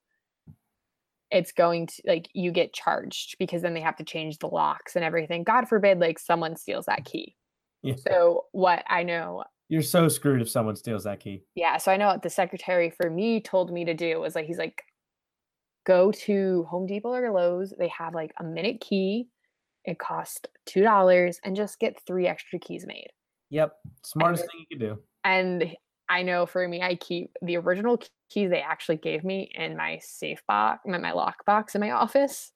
[1.30, 4.94] it's going to like you get charged because then they have to change the locks
[4.96, 5.44] and everything.
[5.44, 7.36] God forbid like someone steals that key.
[7.82, 7.94] Yeah.
[7.96, 11.42] So what I know you're so screwed if someone steals that key.
[11.54, 11.76] Yeah.
[11.78, 14.58] So I know what the secretary for me told me to do was like, he's
[14.58, 14.82] like,
[15.86, 17.72] go to Home Depot or Lowe's.
[17.78, 19.28] They have like a minute key.
[19.84, 23.08] It costs two dollars and just get three extra keys made.
[23.50, 23.74] Yep.
[24.04, 24.98] Smartest and, thing you could do.
[25.24, 25.76] And
[26.08, 27.98] I know for me, I keep the original
[28.30, 31.90] keys they actually gave me in my safe box, in my lock box in my
[31.90, 32.52] office.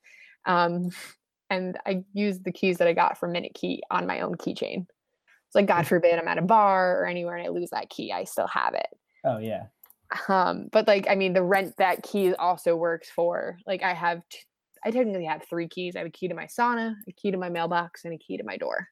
[0.46, 0.90] Um,
[1.50, 4.86] and I use the keys that I got from Minute Key on my own keychain.
[5.48, 8.12] It's like God forbid I'm at a bar or anywhere and I lose that key,
[8.12, 8.86] I still have it.
[9.24, 9.64] Oh yeah.
[10.28, 13.58] Um, but like I mean, the rent that key also works for.
[13.66, 14.40] Like I have, t-
[14.84, 15.96] I technically have three keys.
[15.96, 18.36] I have a key to my sauna, a key to my mailbox, and a key
[18.36, 18.88] to my door.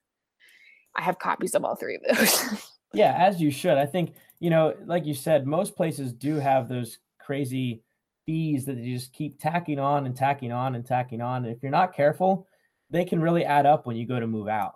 [0.94, 2.70] I have copies of all three of those.
[2.94, 3.76] yeah, as you should.
[3.76, 7.82] I think you know, like you said, most places do have those crazy
[8.24, 11.44] fees that they just keep tacking on and tacking on and tacking on.
[11.44, 12.46] And if you're not careful,
[12.90, 14.74] they can really add up when you go to move out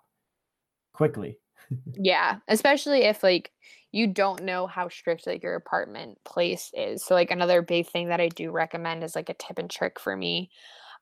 [0.92, 1.38] quickly
[1.94, 3.50] yeah, especially if like
[3.92, 7.04] you don't know how strict like your apartment place is.
[7.04, 9.98] So like another big thing that I do recommend is like a tip and trick
[9.98, 10.50] for me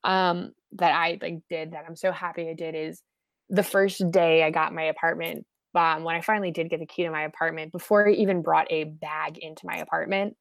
[0.04, 3.02] um that I like did that I'm so happy I did is
[3.48, 5.44] the first day I got my apartment
[5.74, 8.70] um when I finally did get the key to my apartment before I even brought
[8.70, 10.36] a bag into my apartment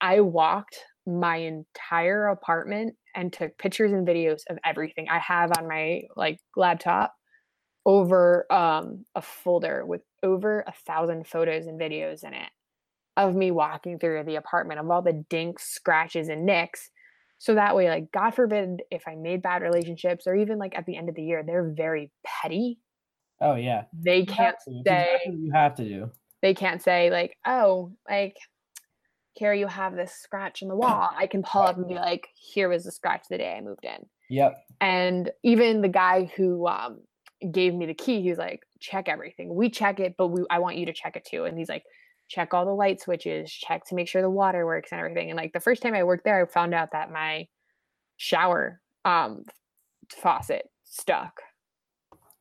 [0.00, 5.68] I walked my entire apartment and took pictures and videos of everything I have on
[5.68, 7.14] my like laptop
[7.84, 12.50] over um, a folder with over a thousand photos and videos in it
[13.16, 16.90] of me walking through the apartment of all the dinks, scratches, and nicks.
[17.38, 20.86] So that way, like, God forbid if I made bad relationships or even like at
[20.86, 22.78] the end of the year, they're very petty.
[23.40, 23.84] Oh, yeah.
[23.92, 26.10] They can't say, exactly you have to do.
[26.40, 28.36] They can't say, like, oh, like,
[29.36, 31.10] Carrie, you have this scratch in the wall.
[31.16, 33.84] I can pull up and be like, here was the scratch the day I moved
[33.84, 34.06] in.
[34.30, 34.54] Yep.
[34.80, 37.00] And even the guy who um,
[37.50, 38.22] gave me the key.
[38.22, 39.54] He's like, check everything.
[39.54, 41.44] We check it, but we I want you to check it too.
[41.44, 41.84] And he's like,
[42.28, 45.30] check all the light switches, check to make sure the water works and everything.
[45.30, 47.46] And like the first time I worked there, I found out that my
[48.16, 49.42] shower um
[50.10, 51.40] faucet stuck.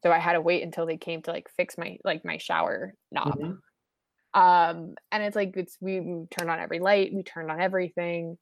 [0.04, 2.94] So I had to wait until they came to like fix my like my shower
[3.12, 3.40] knob.
[3.40, 4.40] Mm-hmm.
[4.40, 8.38] Um and it's like it's we turned on every light, we turned on everything.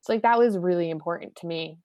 [0.00, 1.78] It's like that was really important to me.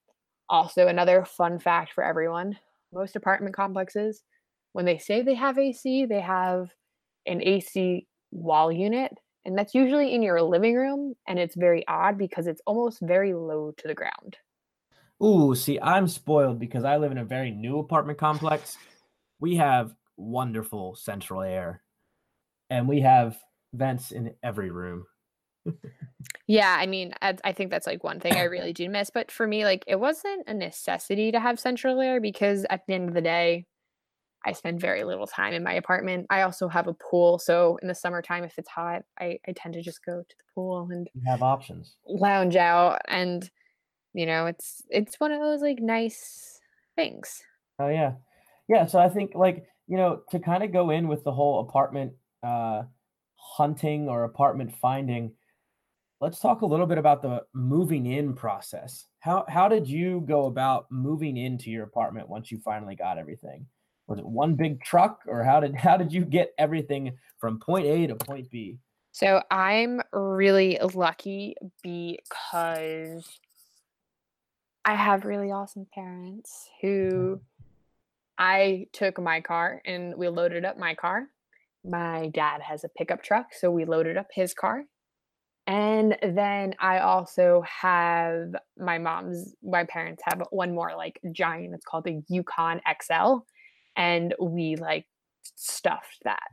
[0.49, 2.57] Also, another fun fact for everyone
[2.91, 4.23] most apartment complexes,
[4.73, 6.69] when they say they have AC, they have
[7.25, 9.11] an AC wall unit.
[9.45, 11.13] And that's usually in your living room.
[11.27, 14.37] And it's very odd because it's almost very low to the ground.
[15.23, 18.77] Ooh, see, I'm spoiled because I live in a very new apartment complex.
[19.39, 21.81] We have wonderful central air
[22.69, 23.37] and we have
[23.73, 25.05] vents in every room
[26.47, 29.09] yeah, I mean, I, I, think that's like one thing I really do miss.
[29.09, 32.93] But for me, like, it wasn't a necessity to have central air because at the
[32.93, 33.65] end of the day,
[34.45, 36.27] I spend very little time in my apartment.
[36.29, 39.73] I also have a pool, so in the summertime, if it's hot, I, I tend
[39.73, 43.49] to just go to the pool and you have options, lounge out, and
[44.13, 46.61] you know, it's it's one of those like nice
[46.95, 47.41] things.
[47.77, 48.13] Oh yeah,
[48.69, 48.85] yeah.
[48.85, 52.13] So I think like you know to kind of go in with the whole apartment
[52.41, 52.83] uh
[53.35, 55.33] hunting or apartment finding
[56.19, 59.05] let's talk a little bit about the moving in process.
[59.19, 63.65] How how did you go about moving into your apartment once you finally got everything?
[64.07, 67.85] Was it one big truck or how did how did you get everything from point
[67.85, 68.77] A to point B?
[69.11, 73.39] So I'm really lucky because
[74.85, 77.09] I have really awesome parents mm-hmm.
[77.09, 77.41] who
[78.37, 81.29] I took my car and we loaded up my car.
[81.83, 84.83] My dad has a pickup truck, so we loaded up his car
[85.67, 91.85] and then I also have my mom's, my parents have one more like giant, it's
[91.85, 93.39] called the Yukon XL.
[93.97, 95.05] And we like
[95.55, 96.47] stuffed that.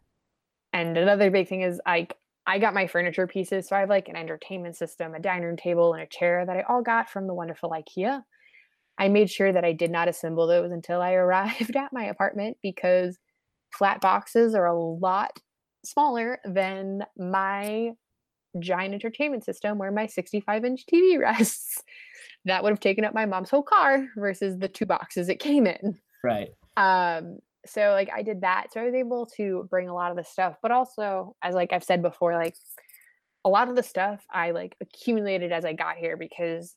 [0.73, 3.69] And another big thing is like I got my furniture pieces.
[3.69, 6.57] So I have like an entertainment system, a dining room table, and a chair that
[6.57, 8.23] I all got from the wonderful IKEA.
[8.99, 12.57] I made sure that I did not assemble those until I arrived at my apartment
[12.63, 13.17] because
[13.71, 15.39] flat boxes are a lot
[15.85, 17.93] smaller than my
[18.61, 21.83] giant entertainment system where my 65 inch TV rests.
[22.45, 25.67] that would have taken up my mom's whole car versus the two boxes it came
[25.67, 25.99] in.
[26.23, 26.51] Right.
[26.77, 28.67] Um, so like I did that.
[28.73, 31.73] So I was able to bring a lot of the stuff, but also as like
[31.73, 32.57] I've said before, like
[33.45, 36.75] a lot of the stuff I like accumulated as I got here because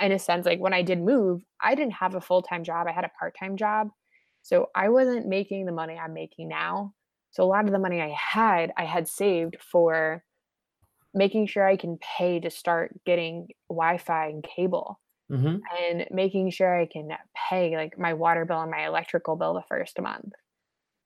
[0.00, 2.86] in a sense, like when I did move, I didn't have a full-time job.
[2.86, 3.88] I had a part-time job.
[4.42, 6.94] So I wasn't making the money I'm making now.
[7.32, 10.24] So a lot of the money I had, I had saved for
[11.14, 16.78] making sure I can pay to start getting Wi-Fi and cable hmm and making sure
[16.78, 17.10] I can
[17.50, 20.32] pay like my water bill and my electrical bill the first month.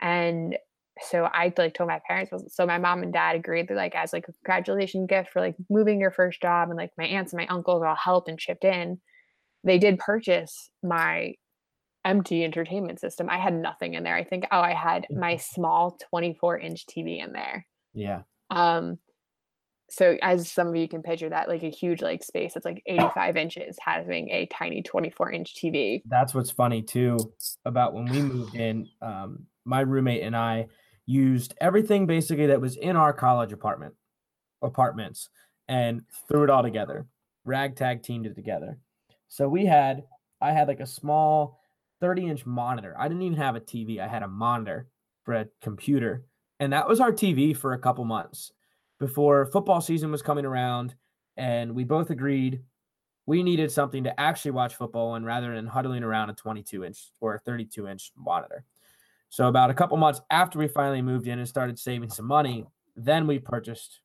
[0.01, 0.57] And
[1.01, 4.13] so I like told my parents, so my mom and dad agreed that like as
[4.13, 7.39] like a congratulations gift for like moving your first job and like my aunts and
[7.41, 9.01] my uncles all helped and chipped in.
[9.65, 11.35] They did purchase my
[12.05, 13.29] empty entertainment system.
[13.31, 14.15] I had nothing in there.
[14.15, 17.67] I think oh I had my small 24 inch TV in there.
[17.95, 18.23] Yeah.
[18.51, 18.99] Um
[19.95, 22.83] so as some of you can picture that like a huge like space that's like
[22.87, 27.17] 85 inches having a tiny 24 inch tv That's what's funny too
[27.65, 28.89] about when we moved in.
[29.01, 30.67] Um, my roommate and I
[31.07, 33.95] used everything basically that was in our college apartment
[34.63, 35.29] apartments
[35.69, 37.07] and threw it all together.
[37.45, 38.79] Ragtag teamed it together.
[39.29, 40.03] So we had
[40.41, 41.61] I had like a small
[42.01, 42.97] 30 inch monitor.
[42.99, 44.01] I didn't even have a TV.
[44.01, 44.89] I had a monitor
[45.25, 46.25] for a computer.
[46.59, 48.53] And that was our TV for a couple months
[48.99, 50.95] before football season was coming around.
[51.37, 52.61] And we both agreed
[53.27, 57.11] we needed something to actually watch football and rather than huddling around a 22 inch
[57.21, 58.65] or a 32 inch monitor.
[59.31, 62.67] So, about a couple months after we finally moved in and started saving some money,
[62.95, 64.01] then we purchased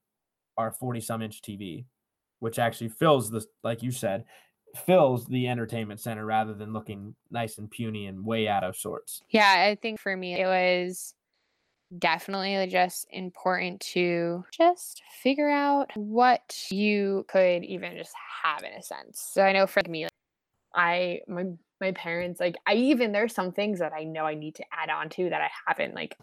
[0.58, 1.86] our 40 some inch TV,
[2.40, 4.24] which actually fills the, like you said,
[4.86, 9.22] fills the entertainment center rather than looking nice and puny and way out of sorts.
[9.30, 11.16] yeah i think for me it was
[11.98, 18.14] definitely just important to just figure out what you could even just
[18.44, 19.30] have in a sense.
[19.34, 20.12] So i know for me like,
[20.76, 21.46] i my
[21.82, 24.90] my parents like i even there's some things that i know i need to add
[24.90, 26.16] on to that i haven't like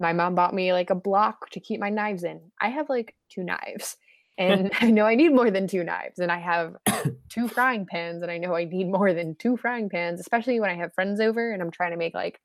[0.00, 2.40] my mom bought me like a block to keep my knives in.
[2.60, 3.96] I have like two knives
[4.38, 6.76] and i know i need more than two knives and i have
[7.28, 10.70] two frying pans and i know i need more than two frying pans especially when
[10.70, 12.40] i have friends over and i'm trying to make like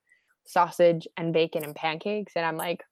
[0.46, 2.84] sausage and bacon and pancakes and i'm like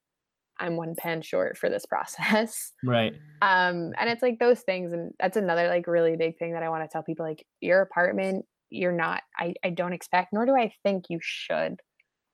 [0.60, 2.72] i'm one pan short for this process.
[2.84, 3.14] Right.
[3.42, 6.70] um and it's like those things and that's another like really big thing that i
[6.70, 10.56] want to tell people like your apartment you're not I, I don't expect nor do
[10.56, 11.78] i think you should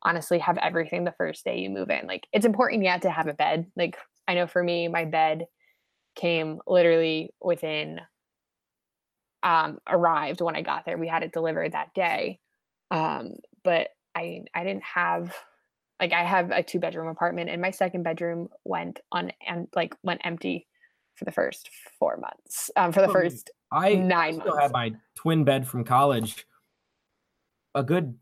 [0.03, 2.07] honestly have everything the first day you move in.
[2.07, 3.67] Like it's important yet to have a bed.
[3.75, 3.97] Like
[4.27, 5.45] i know for me my bed
[6.15, 8.01] came literally within
[9.43, 10.97] um arrived when i got there.
[10.97, 12.39] We had it delivered that day.
[12.91, 15.35] Um but i i didn't have
[15.99, 19.95] like i have a two bedroom apartment and my second bedroom went on and like
[20.03, 20.67] went empty
[21.15, 24.93] for the first four months um for the first I nine still months had my
[25.15, 26.45] twin bed from college
[27.75, 28.17] a good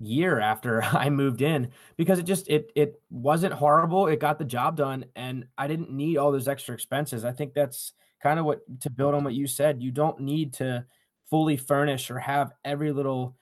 [0.00, 4.06] year after I moved in because it just it it wasn't horrible.
[4.06, 7.24] It got the job done and I didn't need all those extra expenses.
[7.24, 9.82] I think that's kind of what to build on what you said.
[9.82, 10.84] You don't need to
[11.30, 13.36] fully furnish or have every little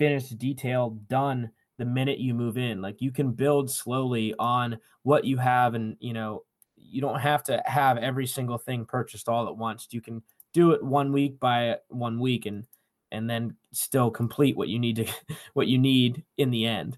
[0.00, 2.80] finished detail done the minute you move in.
[2.80, 6.44] Like you can build slowly on what you have and you know
[6.74, 9.88] you don't have to have every single thing purchased all at once.
[9.90, 10.22] You can
[10.54, 12.66] do it one week by one week and
[13.12, 15.06] and then still complete what you need to
[15.52, 16.96] what you need in the end.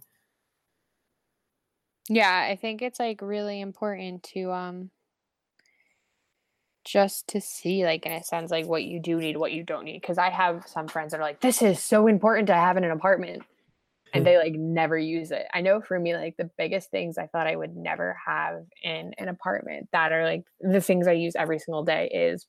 [2.08, 4.90] Yeah, I think it's like really important to um
[6.84, 9.84] just to see like in a sense like what you do need, what you don't
[9.84, 10.00] need.
[10.02, 12.84] Cause I have some friends that are like, this is so important to have in
[12.84, 13.42] an apartment.
[14.14, 14.24] And hmm.
[14.24, 15.46] they like never use it.
[15.54, 19.14] I know for me, like the biggest things I thought I would never have in
[19.18, 22.46] an apartment that are like the things I use every single day is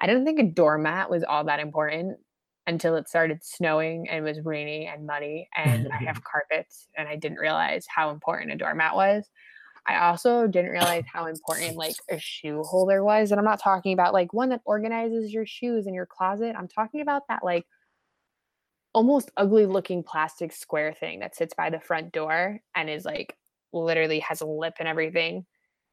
[0.00, 2.18] I didn't think a doormat was all that important
[2.66, 7.16] until it started snowing and was rainy and muddy and I have carpets and I
[7.16, 9.28] didn't realize how important a doormat was.
[9.88, 13.30] I also didn't realize how important like a shoe holder was.
[13.30, 16.54] And I'm not talking about like one that organizes your shoes in your closet.
[16.58, 17.64] I'm talking about that like
[18.92, 23.36] almost ugly looking plastic square thing that sits by the front door and is like
[23.72, 25.44] literally has a lip and everything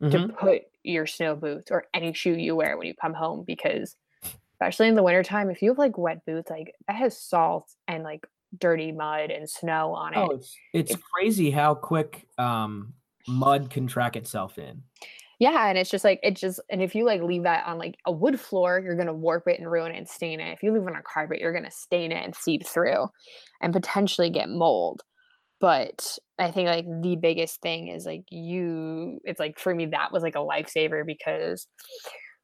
[0.02, 0.38] to Mhm.
[0.38, 3.96] put your snow boots or any shoe you wear when you come home because
[4.54, 8.04] especially in the wintertime if you have like wet boots like that has salt and
[8.04, 8.26] like
[8.58, 12.94] dirty mud and snow on it Oh, it's it's It- crazy how quick um
[13.28, 14.84] mud can track itself in.
[15.40, 17.98] Yeah, and it's just like it just and if you like leave that on like
[18.06, 20.54] a wood floor, you're gonna warp it and ruin it and stain it.
[20.54, 23.08] If you leave it on a carpet, you're gonna stain it and seep through
[23.62, 25.02] and potentially get mold.
[25.60, 30.12] But I think like the biggest thing is like you it's like for me that
[30.12, 31.68] was like a lifesaver because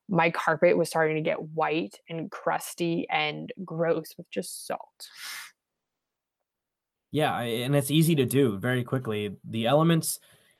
[0.09, 5.07] my carpet was starting to get white and crusty and gross with just salt.
[7.11, 9.37] Yeah, and it's easy to do very quickly.
[9.43, 10.19] The elements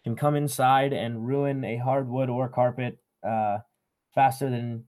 [0.09, 3.59] can come inside and ruin a hardwood or carpet uh,
[4.15, 4.85] faster than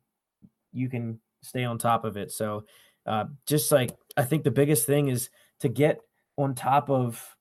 [0.74, 2.32] you can stay on top of it.
[2.32, 2.66] So,
[3.06, 6.02] uh, just like I think the biggest thing is to get
[6.38, 7.36] on top of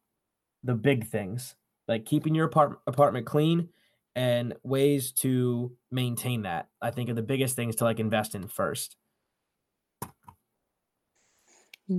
[0.62, 1.54] the big things,
[1.88, 3.70] like keeping your apart- apartment clean
[4.14, 6.68] and ways to maintain that.
[6.82, 8.96] I think are the biggest things to like invest in first.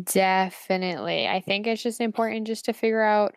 [0.04, 1.28] Definitely.
[1.28, 3.36] I think it's just important just to figure out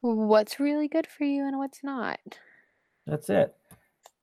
[0.00, 2.20] what's really good for you and what's not.
[3.06, 3.54] That's it.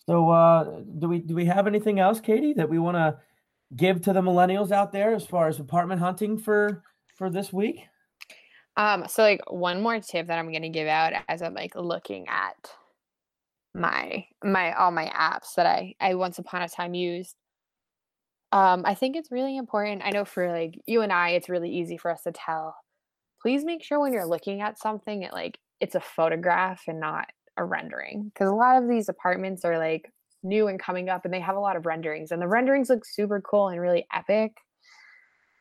[0.06, 3.18] So, uh, do we do we have anything else, Katie, that we want to
[3.76, 6.84] give to the millennials out there as far as apartment hunting for
[7.16, 7.82] for this week?
[8.78, 12.28] Um, so like one more tip that I'm gonna give out as I'm like looking
[12.28, 12.56] at
[13.74, 17.36] my my all my apps that I I once upon a time used.
[18.52, 20.02] Um, I think it's really important.
[20.06, 22.76] I know for like you and I, it's really easy for us to tell.
[23.42, 27.28] Please make sure when you're looking at something, it like it's a photograph and not
[27.58, 30.12] a rendering because a lot of these apartments are like
[30.44, 33.06] new and coming up and they have a lot of renderings and the renderings look
[33.06, 34.54] super cool and really epic.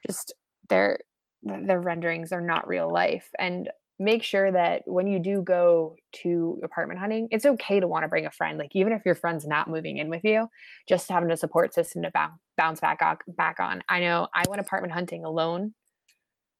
[0.06, 0.34] Just
[0.68, 0.98] their
[1.42, 6.58] their renderings are not real life and make sure that when you do go to
[6.64, 9.46] apartment hunting it's okay to want to bring a friend like even if your friend's
[9.46, 10.48] not moving in with you
[10.88, 12.10] just having a support system to
[12.56, 13.82] bounce back on, back on.
[13.88, 15.74] I know i went apartment hunting alone.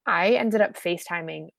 [0.05, 1.49] I ended up facetiming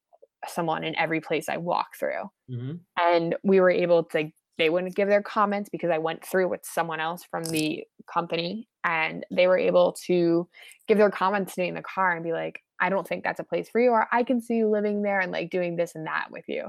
[0.47, 2.31] someone in every place I walk through.
[2.51, 2.75] Mm-hmm.
[2.99, 6.61] And we were able to, they wouldn't give their comments because I went through with
[6.65, 10.49] someone else from the company and they were able to
[10.87, 13.41] give their comments to me in the car and be like, I don't think that's
[13.41, 15.95] a place for you, or I can see you living there and like doing this
[15.95, 16.69] and that with you.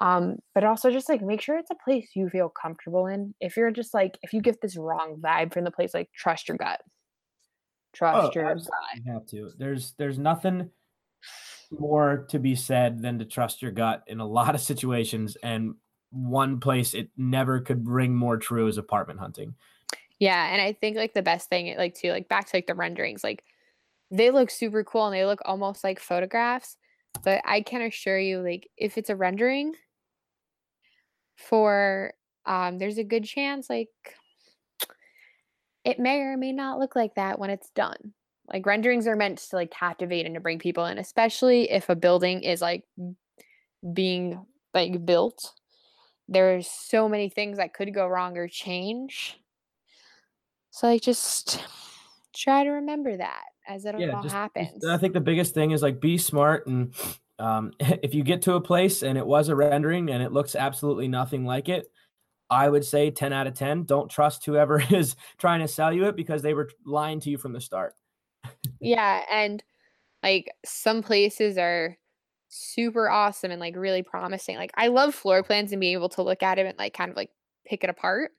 [0.00, 3.34] Um, but also just like make sure it's a place you feel comfortable in.
[3.40, 6.48] If you're just like, if you get this wrong vibe from the place, like trust
[6.48, 6.80] your gut.
[7.92, 8.66] Trust oh, your gut.
[9.04, 9.50] You have to.
[9.58, 10.70] There's there's nothing
[11.70, 15.36] more to be said than to trust your gut in a lot of situations.
[15.42, 15.74] And
[16.10, 19.54] one place it never could ring more true is apartment hunting.
[20.18, 22.74] Yeah, and I think like the best thing, like to like back to like the
[22.74, 23.44] renderings, like
[24.10, 26.76] they look super cool and they look almost like photographs.
[27.24, 29.74] But I can assure you, like if it's a rendering
[31.36, 32.12] for
[32.46, 33.88] um, there's a good chance like
[35.84, 38.12] it may or may not look like that when it's done.
[38.52, 41.94] Like renderings are meant to like captivate and to bring people in, especially if a
[41.94, 42.84] building is like
[43.92, 44.44] being
[44.74, 45.52] like built.
[46.28, 49.38] There's so many things that could go wrong or change.
[50.70, 51.64] So like just
[52.34, 54.84] try to remember that as it yeah, all just, happens.
[54.84, 56.92] I think the biggest thing is like be smart and
[57.38, 60.56] um, if you get to a place and it was a rendering and it looks
[60.56, 61.86] absolutely nothing like it,
[62.48, 63.84] I would say 10 out of 10.
[63.84, 67.38] Don't trust whoever is trying to sell you it because they were lying to you
[67.38, 67.94] from the start
[68.80, 69.62] yeah, and
[70.22, 71.96] like some places are
[72.48, 74.56] super awesome and like really promising.
[74.56, 77.10] Like I love floor plans and being able to look at it and like kind
[77.10, 77.30] of like
[77.64, 78.32] pick it apart.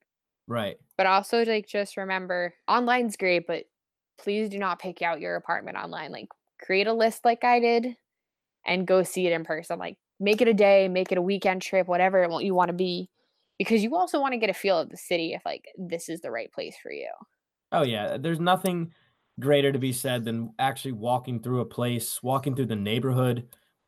[0.47, 0.77] Right.
[0.97, 3.65] But also like just remember online's great, but
[4.19, 6.11] please do not pick out your apartment online.
[6.11, 6.27] Like
[6.61, 7.95] create a list like I did
[8.65, 9.79] and go see it in person.
[9.79, 13.09] Like make it a day, make it a weekend trip, whatever you want to be.
[13.57, 16.21] Because you also want to get a feel of the city if like this is
[16.21, 17.09] the right place for you.
[17.71, 18.17] Oh yeah.
[18.17, 18.91] There's nothing
[19.41, 23.47] greater to be said than actually walking through a place, walking through the neighborhood,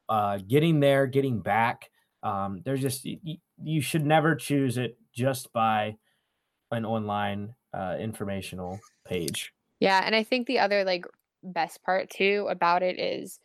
[0.09, 1.89] uh, getting there, getting back.
[2.23, 5.95] Um, there's just you, you, should never choose it just by
[6.71, 9.53] an online uh, informational page.
[9.79, 11.05] Yeah, and I think the other like
[11.43, 13.39] best part too about it is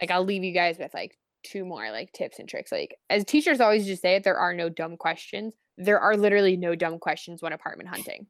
[0.00, 2.72] like I'll leave you guys with like two more like tips and tricks.
[2.72, 5.54] Like as teachers always just say it, there are no dumb questions.
[5.78, 8.26] There are literally no dumb questions when apartment hunting.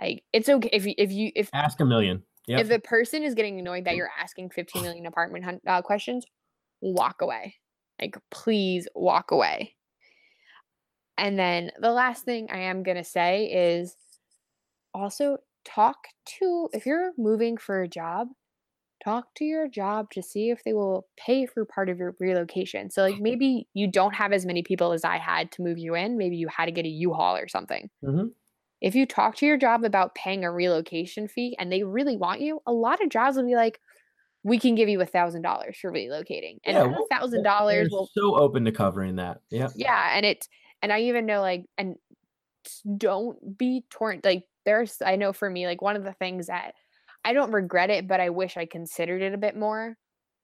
[0.00, 2.22] Like it's okay if you if you if ask a million.
[2.46, 2.60] Yep.
[2.60, 6.26] If the person is getting annoyed that you're asking 15 million apartment hunt, uh, questions,
[6.80, 7.56] walk away.
[8.00, 9.76] Like please walk away.
[11.16, 13.96] And then the last thing I am going to say is
[14.92, 15.96] also talk
[16.38, 18.28] to if you're moving for a job,
[19.02, 22.90] talk to your job to see if they will pay for part of your relocation.
[22.90, 25.94] So like maybe you don't have as many people as I had to move you
[25.94, 27.90] in, maybe you had to get a U-Haul or something.
[28.04, 28.28] Mm-hmm.
[28.84, 32.42] If you talk to your job about paying a relocation fee and they really want
[32.42, 33.80] you, a lot of jobs will be like,
[34.42, 36.58] we can give you a thousand dollars for relocating.
[36.66, 39.40] And a thousand dollars will so open to covering that.
[39.48, 39.70] Yeah.
[39.74, 40.10] Yeah.
[40.14, 40.46] And it
[40.82, 41.96] and I even know like and
[42.98, 46.74] don't be torn like there's I know for me like one of the things that
[47.24, 49.96] I don't regret it, but I wish I considered it a bit more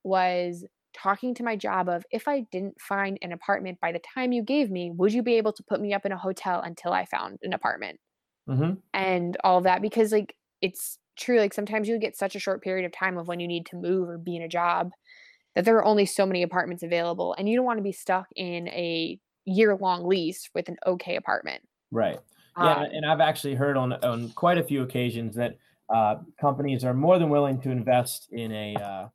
[0.02, 0.64] was
[0.94, 4.42] talking to my job of if I didn't find an apartment by the time you
[4.42, 7.04] gave me, would you be able to put me up in a hotel until I
[7.04, 8.00] found an apartment?
[8.46, 12.62] Hmm And all that because like it's true like sometimes you get such a short
[12.62, 14.92] period of time of when you need to move or be in a job
[15.54, 18.26] that there are only so many apartments available and you don't want to be stuck
[18.36, 21.62] in a year long lease with an okay apartment.
[21.90, 22.20] Right.
[22.60, 26.84] Yeah, Um and I've actually heard on on quite a few occasions that uh, companies
[26.84, 29.08] are more than willing to invest in a uh,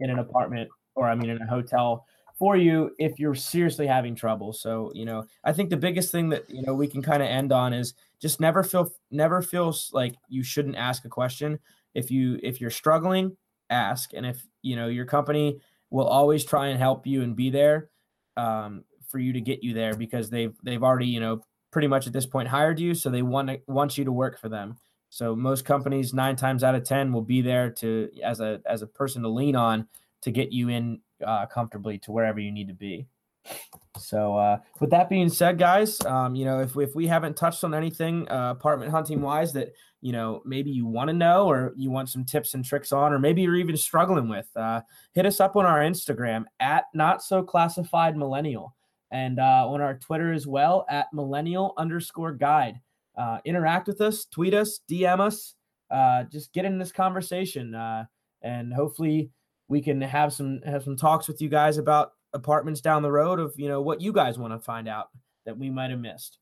[0.00, 2.06] in an apartment or I mean in a hotel
[2.38, 4.52] for you if you're seriously having trouble.
[4.52, 7.28] So, you know, I think the biggest thing that, you know, we can kind of
[7.28, 11.58] end on is just never feel never feels like you shouldn't ask a question.
[11.94, 13.36] If you if you're struggling,
[13.70, 14.12] ask.
[14.12, 15.60] And if, you know, your company
[15.90, 17.90] will always try and help you and be there
[18.36, 22.06] um, for you to get you there because they've they've already, you know, pretty much
[22.06, 24.76] at this point hired you, so they want to, want you to work for them.
[25.08, 28.82] So most companies, nine times out of ten, will be there to as a as
[28.82, 29.88] a person to lean on
[30.22, 33.06] to get you in uh, comfortably to wherever you need to be.
[33.98, 37.64] So uh, with that being said, guys, um, you know if if we haven't touched
[37.64, 41.72] on anything uh, apartment hunting wise that you know maybe you want to know or
[41.76, 44.80] you want some tips and tricks on, or maybe you're even struggling with, uh,
[45.12, 48.74] hit us up on our Instagram at not so classified millennial
[49.10, 52.80] and uh, on our Twitter as well at millennial underscore guide.
[53.16, 55.54] Uh, interact with us, tweet us, DM us,
[55.90, 58.04] uh, just get in this conversation, uh,
[58.42, 59.30] and hopefully
[59.68, 63.38] we can have some have some talks with you guys about apartments down the road
[63.40, 65.08] of you know what you guys want to find out
[65.44, 66.38] that we might have missed.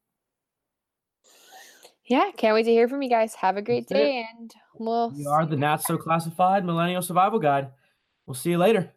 [2.07, 3.35] yeah, can't wait to hear from you guys.
[3.35, 4.05] Have a great That's it.
[4.05, 7.71] day and we'll We are the not so classified millennial survival guide.
[8.27, 8.93] We'll see you later.